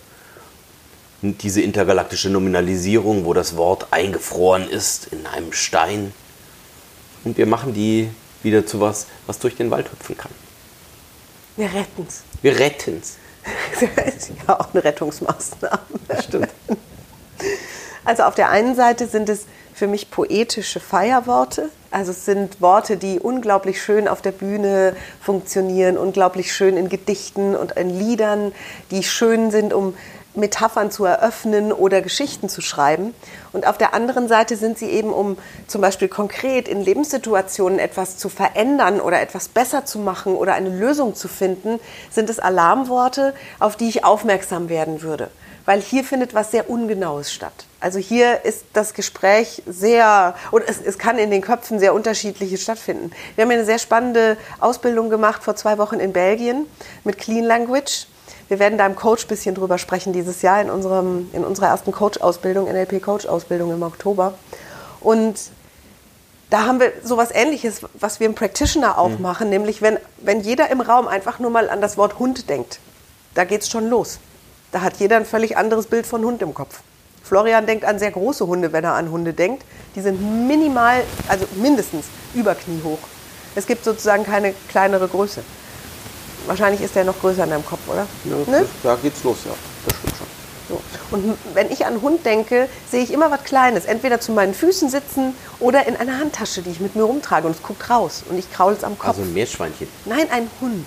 diese 1.22 1.62
intergalaktische 1.62 2.30
Nominalisierung, 2.30 3.26
wo 3.26 3.34
das 3.34 3.58
Wort 3.58 3.88
eingefroren 3.92 4.70
ist 4.70 5.08
in 5.08 5.26
einem 5.26 5.54
Stein. 5.54 6.14
Und 7.24 7.38
wir 7.38 7.46
machen 7.46 7.74
die 7.74 8.10
wieder 8.44 8.66
zu 8.66 8.80
was, 8.80 9.08
was 9.28 9.40
durch 9.40 9.56
den 9.56 9.72
Wald 9.72 9.92
hüpfen 9.92 10.18
kann. 10.18 10.32
Wir 11.58 11.74
retten's. 11.74 12.24
Wir 12.42 12.58
retten's. 12.58 13.18
Das 13.96 14.16
ist 14.16 14.32
ja 14.48 14.60
auch 14.60 14.74
eine 14.74 14.84
Rettungsmaßnahme. 14.84 15.80
Das 16.08 16.26
stimmt. 16.26 16.50
Also 18.06 18.24
auf 18.24 18.34
der 18.34 18.50
einen 18.50 18.76
Seite 18.76 19.08
sind 19.08 19.30
es 19.30 19.46
für 19.80 19.88
mich 19.88 20.12
poetische 20.12 20.82
Feierworte. 20.82 21.70
Also 21.90 22.12
es 22.12 22.26
sind 22.26 22.60
Worte, 22.60 22.98
die 22.98 23.18
unglaublich 23.18 23.82
schön 23.82 24.10
auf 24.10 24.22
der 24.22 24.34
Bühne 24.34 24.94
funktionieren, 25.22 25.98
unglaublich 25.98 26.54
schön 26.54 26.76
in 26.76 26.90
Gedichten 26.90 27.56
und 27.56 27.72
in 27.72 27.90
Liedern, 27.90 28.52
die 28.92 29.04
schön 29.04 29.52
sind, 29.52 29.74
um 29.74 29.96
Metaphern 30.36 30.92
zu 30.92 31.06
eröffnen 31.06 31.72
oder 31.72 32.02
Geschichten 32.02 32.50
zu 32.50 32.62
schreiben. 32.62 33.16
Und 33.54 33.66
auf 33.66 33.78
der 33.78 33.94
anderen 33.94 34.28
Seite 34.28 34.58
sind 34.58 34.78
sie 34.78 34.90
eben, 34.90 35.12
um 35.12 35.38
zum 35.68 35.80
Beispiel 35.80 36.10
konkret 36.10 36.68
in 36.68 36.84
Lebenssituationen 36.84 37.80
etwas 37.80 38.18
zu 38.18 38.28
verändern 38.28 39.00
oder 39.00 39.22
etwas 39.22 39.48
besser 39.48 39.86
zu 39.86 39.98
machen 39.98 40.36
oder 40.36 40.54
eine 40.56 40.70
Lösung 40.70 41.16
zu 41.16 41.30
finden, 41.30 41.80
sind 42.12 42.30
es 42.30 42.40
Alarmworte, 42.40 43.34
auf 43.60 43.78
die 43.78 43.88
ich 43.88 44.04
aufmerksam 44.04 44.68
werden 44.68 45.02
würde. 45.02 45.30
Weil 45.70 45.82
hier 45.82 46.04
findet 46.04 46.34
was 46.34 46.50
sehr 46.50 46.68
Ungenaues 46.68 47.32
statt. 47.32 47.54
Also 47.80 48.00
hier 48.00 48.44
ist 48.44 48.66
das 48.74 48.96
Gespräch 48.96 49.62
sehr, 49.68 50.34
und 50.50 50.64
es, 50.68 50.82
es 50.82 50.98
kann 50.98 51.20
in 51.20 51.30
den 51.30 51.44
Köpfen 51.44 51.78
sehr 51.78 51.94
unterschiedliches 51.94 52.64
stattfinden. 52.64 53.12
Wir 53.36 53.44
haben 53.44 53.52
eine 53.52 53.66
sehr 53.66 53.78
spannende 53.78 54.36
Ausbildung 54.60 55.12
gemacht 55.12 55.44
vor 55.44 55.56
zwei 55.56 55.78
Wochen 55.78 56.00
in 56.00 56.12
Belgien 56.12 56.66
mit 57.04 57.20
Clean 57.20 57.44
Language. 57.44 58.08
Wir 58.48 58.58
werden 58.58 58.80
da 58.80 58.88
im 58.88 58.96
Coach 58.96 59.26
ein 59.26 59.28
bisschen 59.28 59.54
drüber 59.54 59.78
sprechen 59.78 60.12
dieses 60.12 60.42
Jahr 60.42 60.60
in, 60.60 60.72
unserem, 60.72 61.30
in 61.34 61.44
unserer 61.46 61.68
ersten 61.68 61.92
Coach-Ausbildung, 61.92 62.68
NLP-Coach-Ausbildung 62.68 63.72
im 63.72 63.84
Oktober. 63.84 64.34
Und 65.02 65.36
da 66.50 66.66
haben 66.66 66.80
wir 66.80 66.94
sowas 67.04 67.30
ähnliches, 67.32 67.82
was 67.94 68.20
wir 68.20 68.26
im 68.26 68.34
Practitioner 68.34 68.98
auch 68.98 69.10
Mhm. 69.10 69.22
machen, 69.22 69.50
nämlich 69.52 69.84
wenn, 69.84 70.00
wenn 70.18 70.42
jeder 70.42 70.72
im 70.72 70.82
Raum 70.82 71.08
einfach 71.08 71.38
nur 71.38 71.52
mal 71.52 71.70
an 71.70 71.80
das 71.80 71.96
Wort 71.96 72.18
Hund 72.18 72.50
denkt, 72.50 72.80
da 73.36 73.44
geht 73.44 73.62
es 73.62 73.70
schon 73.70 73.88
los. 73.88 74.18
Da 74.72 74.82
hat 74.82 74.98
jeder 74.98 75.18
ein 75.18 75.26
völlig 75.26 75.58
anderes 75.58 75.88
Bild 75.88 76.06
von 76.06 76.24
Hund 76.24 76.42
im 76.42 76.54
Kopf. 76.54 76.80
Florian 77.24 77.66
denkt 77.66 77.86
an 77.86 78.00
sehr 78.00 78.12
große 78.12 78.46
Hunde, 78.48 78.72
wenn 78.74 78.84
er 78.84 78.94
an 78.94 79.12
Hunde 79.12 79.34
denkt. 79.34 79.64
Die 79.96 80.02
sind 80.02 80.48
minimal, 80.48 81.04
also 81.28 81.46
mindestens 81.56 82.06
über 82.34 82.56
Knie 82.56 82.82
hoch. 82.84 83.00
Es 83.56 83.66
gibt 83.68 83.84
sozusagen 83.84 84.24
keine 84.24 84.54
kleinere 84.70 85.08
Größe. 85.08 85.42
Wahrscheinlich 86.48 86.82
ist 86.82 86.96
der 86.96 87.04
noch 87.04 87.20
größer 87.20 87.44
in 87.44 87.50
deinem 87.50 87.66
Kopf, 87.66 87.82
oder? 87.88 88.08
Ja, 88.26 88.36
Ne? 88.60 88.66
da 88.84 88.96
geht's 88.96 89.24
los, 89.24 89.38
ja. 89.46 89.52
Das 89.86 89.96
stimmt 89.98 90.16
schon. 90.18 90.28
So. 90.70 90.82
Und 91.12 91.38
wenn 91.56 91.72
ich 91.72 91.86
an 91.86 92.02
Hund 92.02 92.26
denke, 92.26 92.70
sehe 92.90 93.04
ich 93.04 93.12
immer 93.12 93.32
was 93.32 93.44
Kleines. 93.44 93.86
Entweder 93.86 94.20
zu 94.20 94.32
meinen 94.32 94.54
Füßen 94.54 94.90
sitzen 94.90 95.34
oder 95.60 95.88
in 95.88 95.96
einer 95.98 96.18
Handtasche, 96.20 96.62
die 96.62 96.70
ich 96.70 96.80
mit 96.80 96.96
mir 96.96 97.04
rumtrage. 97.04 97.48
Und 97.48 97.56
es 97.56 97.64
guckt 97.64 97.90
raus 97.90 98.24
und 98.30 98.38
ich 98.38 98.52
kraule 98.54 98.76
es 98.76 98.84
am 98.84 98.98
Kopf. 98.98 99.10
Also 99.10 99.22
ein 99.24 99.34
Meerschweinchen. 99.34 99.88
Nein, 100.06 100.28
ein 100.32 100.50
Hund. 100.62 100.86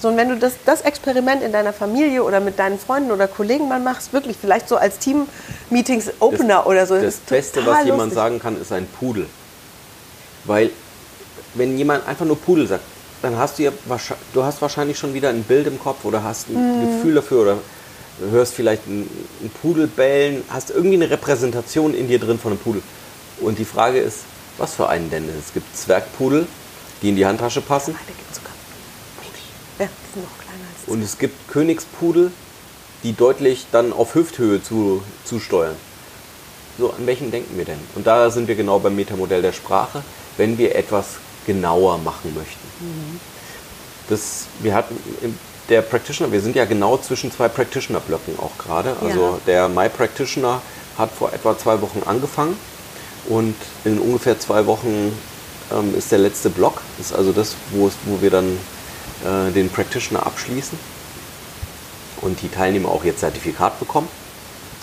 So, 0.00 0.08
und 0.08 0.16
wenn 0.16 0.28
du 0.28 0.36
das, 0.36 0.54
das 0.64 0.80
Experiment 0.82 1.42
in 1.42 1.52
deiner 1.52 1.72
Familie 1.72 2.22
oder 2.24 2.40
mit 2.40 2.58
deinen 2.58 2.78
Freunden 2.78 3.12
oder 3.12 3.28
Kollegen 3.28 3.68
mal 3.68 3.78
machst, 3.80 4.12
wirklich 4.12 4.36
vielleicht 4.40 4.68
so 4.68 4.76
als 4.76 4.98
Team-Meetings-Opener 4.98 6.66
oder 6.66 6.86
so. 6.86 6.94
Das 6.94 7.04
ist 7.04 7.26
Beste, 7.26 7.64
was 7.64 7.84
jemand 7.84 7.98
lustig. 8.00 8.14
sagen 8.14 8.40
kann, 8.40 8.60
ist 8.60 8.72
ein 8.72 8.86
Pudel. 8.98 9.26
Weil, 10.44 10.70
wenn 11.54 11.76
jemand 11.78 12.06
einfach 12.08 12.24
nur 12.24 12.36
Pudel 12.38 12.66
sagt, 12.66 12.82
dann 13.22 13.36
hast 13.38 13.58
du 13.58 13.64
ja 13.64 13.72
wahrscheinlich, 13.86 14.26
du 14.34 14.42
hast 14.44 14.60
wahrscheinlich 14.60 14.98
schon 14.98 15.14
wieder 15.14 15.30
ein 15.30 15.42
Bild 15.42 15.66
im 15.66 15.78
Kopf 15.80 16.04
oder 16.04 16.22
hast 16.22 16.48
ein 16.48 16.54
Mhm. 16.80 16.98
Gefühl 16.98 17.14
dafür 17.14 17.42
oder 17.42 17.58
hörst 18.30 18.54
vielleicht 18.54 18.86
einen, 18.86 19.08
einen 19.40 19.50
Pudel 19.62 19.86
bellen, 19.86 20.42
hast 20.50 20.70
irgendwie 20.70 20.96
eine 20.96 21.10
Repräsentation 21.10 21.94
in 21.94 22.08
dir 22.08 22.18
drin 22.18 22.38
von 22.38 22.52
einem 22.52 22.60
Pudel. 22.60 22.82
Und 23.40 23.58
die 23.58 23.64
Frage 23.64 23.98
ist, 23.98 24.20
was 24.58 24.74
für 24.74 24.88
einen 24.88 25.10
denn? 25.10 25.28
Es 25.38 25.52
gibt 25.52 25.76
Zwergpudel, 25.76 26.46
die 27.02 27.10
in 27.10 27.16
die 27.16 27.26
Handtasche 27.26 27.60
passen. 27.60 27.94
Ah, 27.98 28.02
Ja, 29.78 29.86
die 29.86 30.14
sind 30.14 30.24
noch 30.24 30.38
kleiner 30.38 30.64
als 30.74 30.88
Und 30.92 31.02
es 31.02 31.18
gibt 31.18 31.48
Königspudel, 31.50 32.30
die 33.02 33.12
deutlich 33.12 33.66
dann 33.72 33.92
auf 33.92 34.14
Hüfthöhe 34.14 34.62
zu, 34.62 35.02
zusteuern. 35.24 35.76
So, 36.78 36.90
an 36.90 37.06
welchen 37.06 37.30
denken 37.30 37.56
wir 37.56 37.64
denn? 37.64 37.78
Und 37.94 38.06
da 38.06 38.30
sind 38.30 38.48
wir 38.48 38.54
genau 38.54 38.78
beim 38.78 38.96
Metamodell 38.96 39.42
der 39.42 39.52
Sprache, 39.52 40.02
wenn 40.36 40.58
wir 40.58 40.74
etwas 40.74 41.06
genauer 41.46 41.98
machen 41.98 42.34
möchten. 42.34 43.20
Das, 44.08 44.46
wir 44.60 44.74
hatten 44.74 44.96
der 45.68 45.82
Practitioner, 45.82 46.30
wir 46.32 46.40
sind 46.40 46.54
ja 46.54 46.64
genau 46.64 46.96
zwischen 46.98 47.32
zwei 47.32 47.48
Practitioner-Blöcken 47.48 48.38
auch 48.38 48.56
gerade. 48.58 48.96
Also 49.00 49.20
Ja. 49.20 49.38
der 49.46 49.68
My 49.68 49.88
Practitioner 49.88 50.60
hat 50.98 51.10
vor 51.10 51.32
etwa 51.32 51.58
zwei 51.58 51.80
Wochen 51.80 52.02
angefangen 52.06 52.56
und 53.28 53.54
in 53.84 53.98
ungefähr 53.98 54.38
zwei 54.38 54.66
Wochen 54.66 55.16
ähm, 55.72 55.94
ist 55.96 56.12
der 56.12 56.18
letzte 56.18 56.50
Block. 56.50 56.82
Das 56.98 57.08
ist 57.08 57.16
also 57.16 57.32
das, 57.32 57.54
wo, 57.72 57.88
es, 57.88 57.94
wo 58.04 58.20
wir 58.22 58.30
dann 58.30 58.58
äh, 59.24 59.50
den 59.52 59.70
Practitioner 59.70 60.26
abschließen 60.26 60.78
und 62.22 62.40
die 62.42 62.48
Teilnehmer 62.48 62.90
auch 62.90 63.04
jetzt 63.04 63.20
Zertifikat 63.20 63.78
bekommen. 63.78 64.08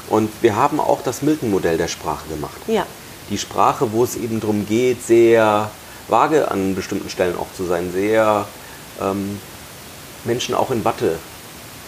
Und 0.09 0.29
wir 0.41 0.55
haben 0.55 0.79
auch 0.79 1.01
das 1.01 1.21
Milton-Modell 1.21 1.77
der 1.77 1.87
Sprache 1.87 2.27
gemacht. 2.29 2.57
Ja. 2.67 2.85
Die 3.29 3.37
Sprache, 3.37 3.91
wo 3.93 4.03
es 4.03 4.15
eben 4.15 4.39
darum 4.39 4.65
geht, 4.65 5.05
sehr 5.05 5.71
vage 6.07 6.51
an 6.51 6.75
bestimmten 6.75 7.09
Stellen 7.09 7.37
auch 7.37 7.47
zu 7.55 7.63
sein, 7.63 7.91
sehr 7.91 8.47
ähm, 9.01 9.39
Menschen 10.25 10.55
auch 10.55 10.71
in 10.71 10.83
Watte 10.83 11.17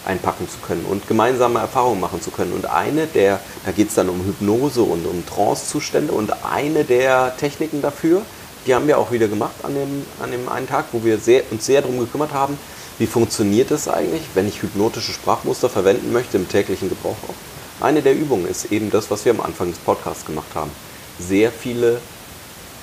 einpacken 0.06 0.48
zu 0.48 0.58
können 0.60 0.86
und 0.86 1.08
gemeinsame 1.08 1.60
Erfahrungen 1.60 2.00
machen 2.00 2.22
zu 2.22 2.32
können. 2.32 2.54
Und 2.54 2.68
eine 2.68 3.08
der, 3.08 3.40
da 3.66 3.72
geht 3.72 3.90
es 3.90 3.96
dann 3.96 4.10
um 4.10 4.24
Hypnose 4.24 4.82
und 4.82 5.06
um 5.06 5.26
Trance-Zustände 5.26 6.14
und 6.14 6.32
eine 6.46 6.84
der 6.84 7.36
Techniken 7.38 7.82
dafür, 7.82 8.22
die 8.66 8.74
haben 8.74 8.88
wir 8.88 8.98
auch 8.98 9.12
wieder 9.12 9.28
gemacht 9.28 9.56
an 9.64 9.76
dem, 9.76 10.06
an 10.22 10.32
dem 10.32 10.50
einen 10.50 10.68
Tag, 10.68 10.86
wo 10.92 11.04
wir 11.04 11.18
sehr, 11.20 11.44
uns 11.52 11.66
sehr 11.66 11.82
darum 11.82 12.00
gekümmert 12.00 12.34
haben, 12.34 12.58
wie 12.98 13.08
funktioniert 13.08 13.72
es 13.72 13.88
eigentlich, 13.88 14.24
wenn 14.34 14.48
ich 14.48 14.62
hypnotische 14.62 15.12
Sprachmuster 15.12 15.70
verwenden 15.70 16.12
möchte 16.12 16.38
im 16.38 16.48
täglichen 16.48 16.90
Gebrauch 16.90 17.18
auch. 17.28 17.84
Eine 17.84 18.02
der 18.02 18.16
Übungen 18.16 18.48
ist 18.48 18.72
eben 18.72 18.90
das, 18.90 19.12
was 19.12 19.26
wir 19.26 19.34
am 19.34 19.42
Anfang 19.42 19.70
des 19.70 19.80
Podcasts 19.80 20.26
gemacht 20.26 20.48
haben. 20.56 20.72
Sehr 21.20 21.52
viele, 21.52 22.00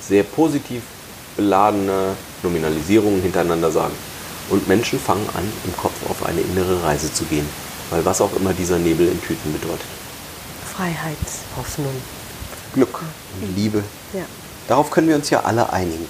sehr 0.01 0.23
positiv 0.23 0.83
beladene 1.37 2.15
Nominalisierungen 2.43 3.23
hintereinander 3.23 3.71
sagen. 3.71 3.95
Und 4.51 4.69
Menschen 4.69 5.01
fangen 5.01 5.27
an, 5.35 5.51
im 5.65 5.75
Kopf 5.77 5.95
auf 6.11 6.27
eine 6.27 6.41
innere 6.41 6.83
Reise 6.83 7.13
zu 7.13 7.25
gehen. 7.25 7.49
Weil 7.91 8.05
was 8.05 8.21
auch 8.21 8.35
immer 8.37 8.53
dieser 8.53 8.79
Nebel 8.79 9.09
in 9.09 9.21
Tüten 9.23 9.53
bedeutet. 9.53 9.87
Freiheit, 10.75 11.17
Hoffnung. 11.57 11.95
Glück, 12.75 13.01
Liebe. 13.55 13.83
Ja, 14.13 14.25
Darauf 14.69 14.91
können 14.91 15.09
wir 15.09 15.17
uns 15.17 15.31
ja 15.31 15.41
alle 15.41 15.73
einigen. 15.73 16.09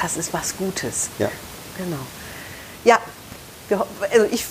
das 0.00 0.16
ist 0.16 0.32
was 0.32 0.56
Gutes. 0.56 1.08
Ja. 1.18 1.30
Genau. 1.76 1.96
Ja, 2.84 2.98
also 4.12 4.26
ich, 4.30 4.44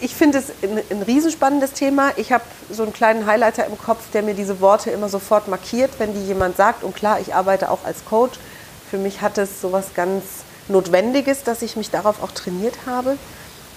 ich 0.00 0.14
finde 0.14 0.38
es 0.38 0.46
ein, 0.62 0.80
ein 0.90 1.02
riesenspannendes 1.02 1.72
Thema. 1.72 2.12
Ich 2.16 2.32
habe 2.32 2.44
so 2.70 2.82
einen 2.82 2.92
kleinen 2.92 3.26
Highlighter 3.26 3.66
im 3.66 3.78
Kopf, 3.78 4.10
der 4.12 4.22
mir 4.22 4.34
diese 4.34 4.60
Worte 4.60 4.90
immer 4.90 5.08
sofort 5.08 5.48
markiert, 5.48 5.92
wenn 5.98 6.14
die 6.14 6.26
jemand 6.26 6.56
sagt. 6.56 6.84
Und 6.84 6.94
klar, 6.94 7.20
ich 7.20 7.34
arbeite 7.34 7.70
auch 7.70 7.84
als 7.84 8.04
Coach. 8.04 8.38
Für 8.90 8.98
mich 8.98 9.20
hat 9.20 9.38
es 9.38 9.60
so 9.60 9.72
was 9.72 9.94
ganz 9.94 10.24
Notwendiges, 10.68 11.42
dass 11.42 11.62
ich 11.62 11.76
mich 11.76 11.90
darauf 11.90 12.22
auch 12.22 12.32
trainiert 12.32 12.74
habe. 12.86 13.16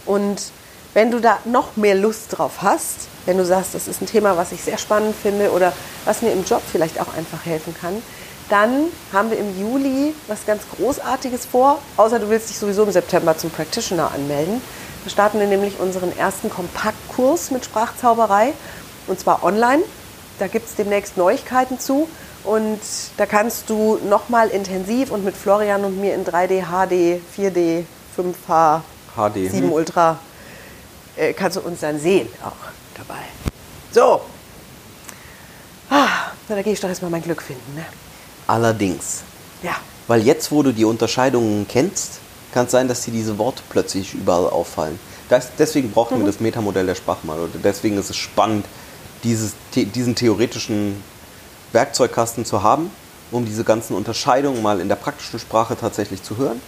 Und 0.05 0.51
wenn 0.93 1.11
du 1.11 1.19
da 1.19 1.39
noch 1.45 1.75
mehr 1.75 1.95
Lust 1.95 2.37
drauf 2.37 2.61
hast, 2.61 3.07
wenn 3.25 3.37
du 3.37 3.45
sagst, 3.45 3.73
das 3.73 3.87
ist 3.87 4.01
ein 4.01 4.05
Thema, 4.05 4.37
was 4.37 4.51
ich 4.51 4.61
sehr 4.63 4.77
spannend 4.77 5.15
finde 5.15 5.51
oder 5.51 5.73
was 6.05 6.21
mir 6.21 6.31
im 6.31 6.43
Job 6.43 6.61
vielleicht 6.71 6.99
auch 6.99 7.15
einfach 7.15 7.45
helfen 7.45 7.75
kann, 7.79 8.01
dann 8.49 8.85
haben 9.11 9.29
wir 9.29 9.37
im 9.37 9.59
Juli 9.59 10.13
was 10.27 10.45
ganz 10.45 10.63
Großartiges 10.77 11.45
vor, 11.45 11.79
außer 11.97 12.19
du 12.19 12.29
willst 12.29 12.49
dich 12.49 12.57
sowieso 12.57 12.83
im 12.83 12.91
September 12.91 13.37
zum 13.37 13.49
Practitioner 13.49 14.11
anmelden. 14.13 14.61
Da 15.03 15.09
starten 15.09 15.39
wir 15.39 15.47
nämlich 15.47 15.79
unseren 15.79 16.15
ersten 16.17 16.49
Kompaktkurs 16.49 17.51
mit 17.51 17.65
Sprachzauberei 17.65 18.53
und 19.07 19.19
zwar 19.19 19.43
online. 19.43 19.83
Da 20.39 20.47
gibt 20.47 20.67
es 20.67 20.75
demnächst 20.75 21.17
Neuigkeiten 21.17 21.79
zu 21.79 22.07
und 22.43 22.79
da 23.17 23.25
kannst 23.25 23.69
du 23.69 23.99
nochmal 24.09 24.49
intensiv 24.49 25.11
und 25.11 25.23
mit 25.23 25.35
Florian 25.35 25.83
und 25.85 25.99
mir 25.99 26.15
in 26.15 26.25
3D, 26.25 26.63
HD, 26.63 27.21
4D, 27.37 27.85
5H, 28.17 28.81
HD. 29.15 29.51
7 29.51 29.71
Ultra 29.71 30.19
äh, 31.15 31.33
kannst 31.33 31.57
du 31.57 31.61
uns 31.61 31.81
dann 31.81 31.99
sehen 31.99 32.27
auch 32.43 32.51
dabei. 32.95 33.21
So. 33.91 34.21
Ah, 35.89 36.31
na, 36.49 36.55
da 36.55 36.61
gehe 36.61 36.73
ich 36.73 36.79
doch 36.79 36.89
erstmal 36.89 37.11
mein 37.11 37.21
Glück 37.21 37.41
finden. 37.41 37.75
Ne? 37.75 37.85
Allerdings. 38.47 39.21
Ja. 39.61 39.75
Weil 40.07 40.21
jetzt, 40.21 40.51
wo 40.51 40.63
du 40.63 40.71
die 40.71 40.85
Unterscheidungen 40.85 41.67
kennst, 41.67 42.19
kann 42.53 42.65
es 42.65 42.71
sein, 42.71 42.87
dass 42.87 43.01
dir 43.01 43.11
diese 43.11 43.37
Worte 43.37 43.63
plötzlich 43.69 44.13
überall 44.13 44.47
auffallen. 44.47 44.99
Das, 45.29 45.49
deswegen 45.57 45.91
brauchen 45.91 46.19
wir 46.19 46.25
das 46.25 46.39
Metamodell 46.39 46.85
der 46.85 46.95
Sprache 46.95 47.25
mal. 47.25 47.39
Oder 47.39 47.59
deswegen 47.63 47.97
ist 47.97 48.09
es 48.09 48.17
spannend, 48.17 48.65
dieses, 49.23 49.53
diesen 49.73 50.15
theoretischen 50.15 51.01
Werkzeugkasten 51.71 52.45
zu 52.45 52.61
haben, 52.61 52.91
um 53.31 53.45
diese 53.45 53.63
ganzen 53.63 53.95
Unterscheidungen 53.95 54.61
mal 54.61 54.79
in 54.79 54.89
der 54.89 54.95
praktischen 54.95 55.39
Sprache 55.39 55.75
tatsächlich 55.77 56.21
zu 56.21 56.37
hören. 56.37 56.61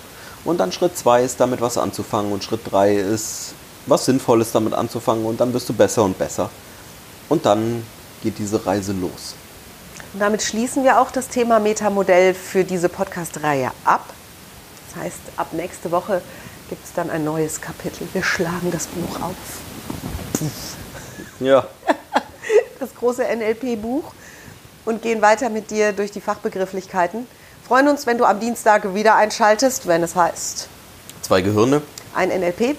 Und 0.45 0.59
dann 0.59 0.71
Schritt 0.71 0.97
2 0.97 1.23
ist 1.23 1.39
damit 1.39 1.61
was 1.61 1.77
anzufangen 1.77 2.31
und 2.31 2.43
Schritt 2.43 2.61
3 2.71 2.95
ist 2.95 3.53
was 3.87 4.05
Sinnvolles 4.05 4.51
damit 4.51 4.73
anzufangen 4.73 5.25
und 5.25 5.39
dann 5.39 5.53
wirst 5.53 5.69
du 5.69 5.73
besser 5.73 6.03
und 6.03 6.17
besser. 6.17 6.49
Und 7.29 7.45
dann 7.45 7.83
geht 8.23 8.39
diese 8.39 8.65
Reise 8.65 8.93
los. 8.93 9.35
Und 10.15 10.21
damit 10.21 10.41
schließen 10.43 10.85
wir 10.85 11.01
auch 11.01 11.11
das 11.11 11.27
Thema 11.27 11.59
Metamodell 11.59 12.33
für 12.33 12.63
diese 12.63 12.87
Podcast-Reihe 12.87 13.69
ab. 13.83 14.05
Das 14.87 15.03
heißt, 15.03 15.17
ab 15.35 15.47
nächste 15.51 15.91
Woche 15.91 16.21
gibt 16.69 16.85
es 16.85 16.93
dann 16.93 17.09
ein 17.09 17.25
neues 17.25 17.59
Kapitel. 17.59 18.07
Wir 18.13 18.23
schlagen 18.23 18.71
das 18.71 18.87
Buch 18.87 19.21
auf. 19.21 19.35
Ja. 21.41 21.67
Das 22.79 22.95
große 22.95 23.23
NLP-Buch 23.23 24.03
und 24.85 25.01
gehen 25.01 25.21
weiter 25.21 25.49
mit 25.49 25.69
dir 25.69 25.91
durch 25.91 26.11
die 26.11 26.21
Fachbegrifflichkeiten. 26.21 27.27
Freuen 27.67 27.89
uns, 27.89 28.05
wenn 28.05 28.17
du 28.17 28.23
am 28.23 28.39
Dienstag 28.39 28.93
wieder 28.95 29.15
einschaltest, 29.15 29.85
wenn 29.85 30.01
es 30.01 30.15
heißt 30.15 30.69
Zwei 31.23 31.41
Gehirne. 31.41 31.81
ein 32.13 32.29
NLP. 32.29 32.77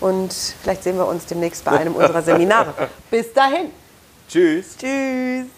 Und 0.00 0.32
vielleicht 0.62 0.84
sehen 0.84 0.96
wir 0.96 1.06
uns 1.06 1.26
demnächst 1.26 1.64
bei 1.64 1.72
einem 1.72 1.96
unserer 1.96 2.22
Seminare. 2.22 2.72
Bis 3.10 3.32
dahin. 3.32 3.72
Tschüss. 4.28 4.76
Tschüss. 4.78 5.57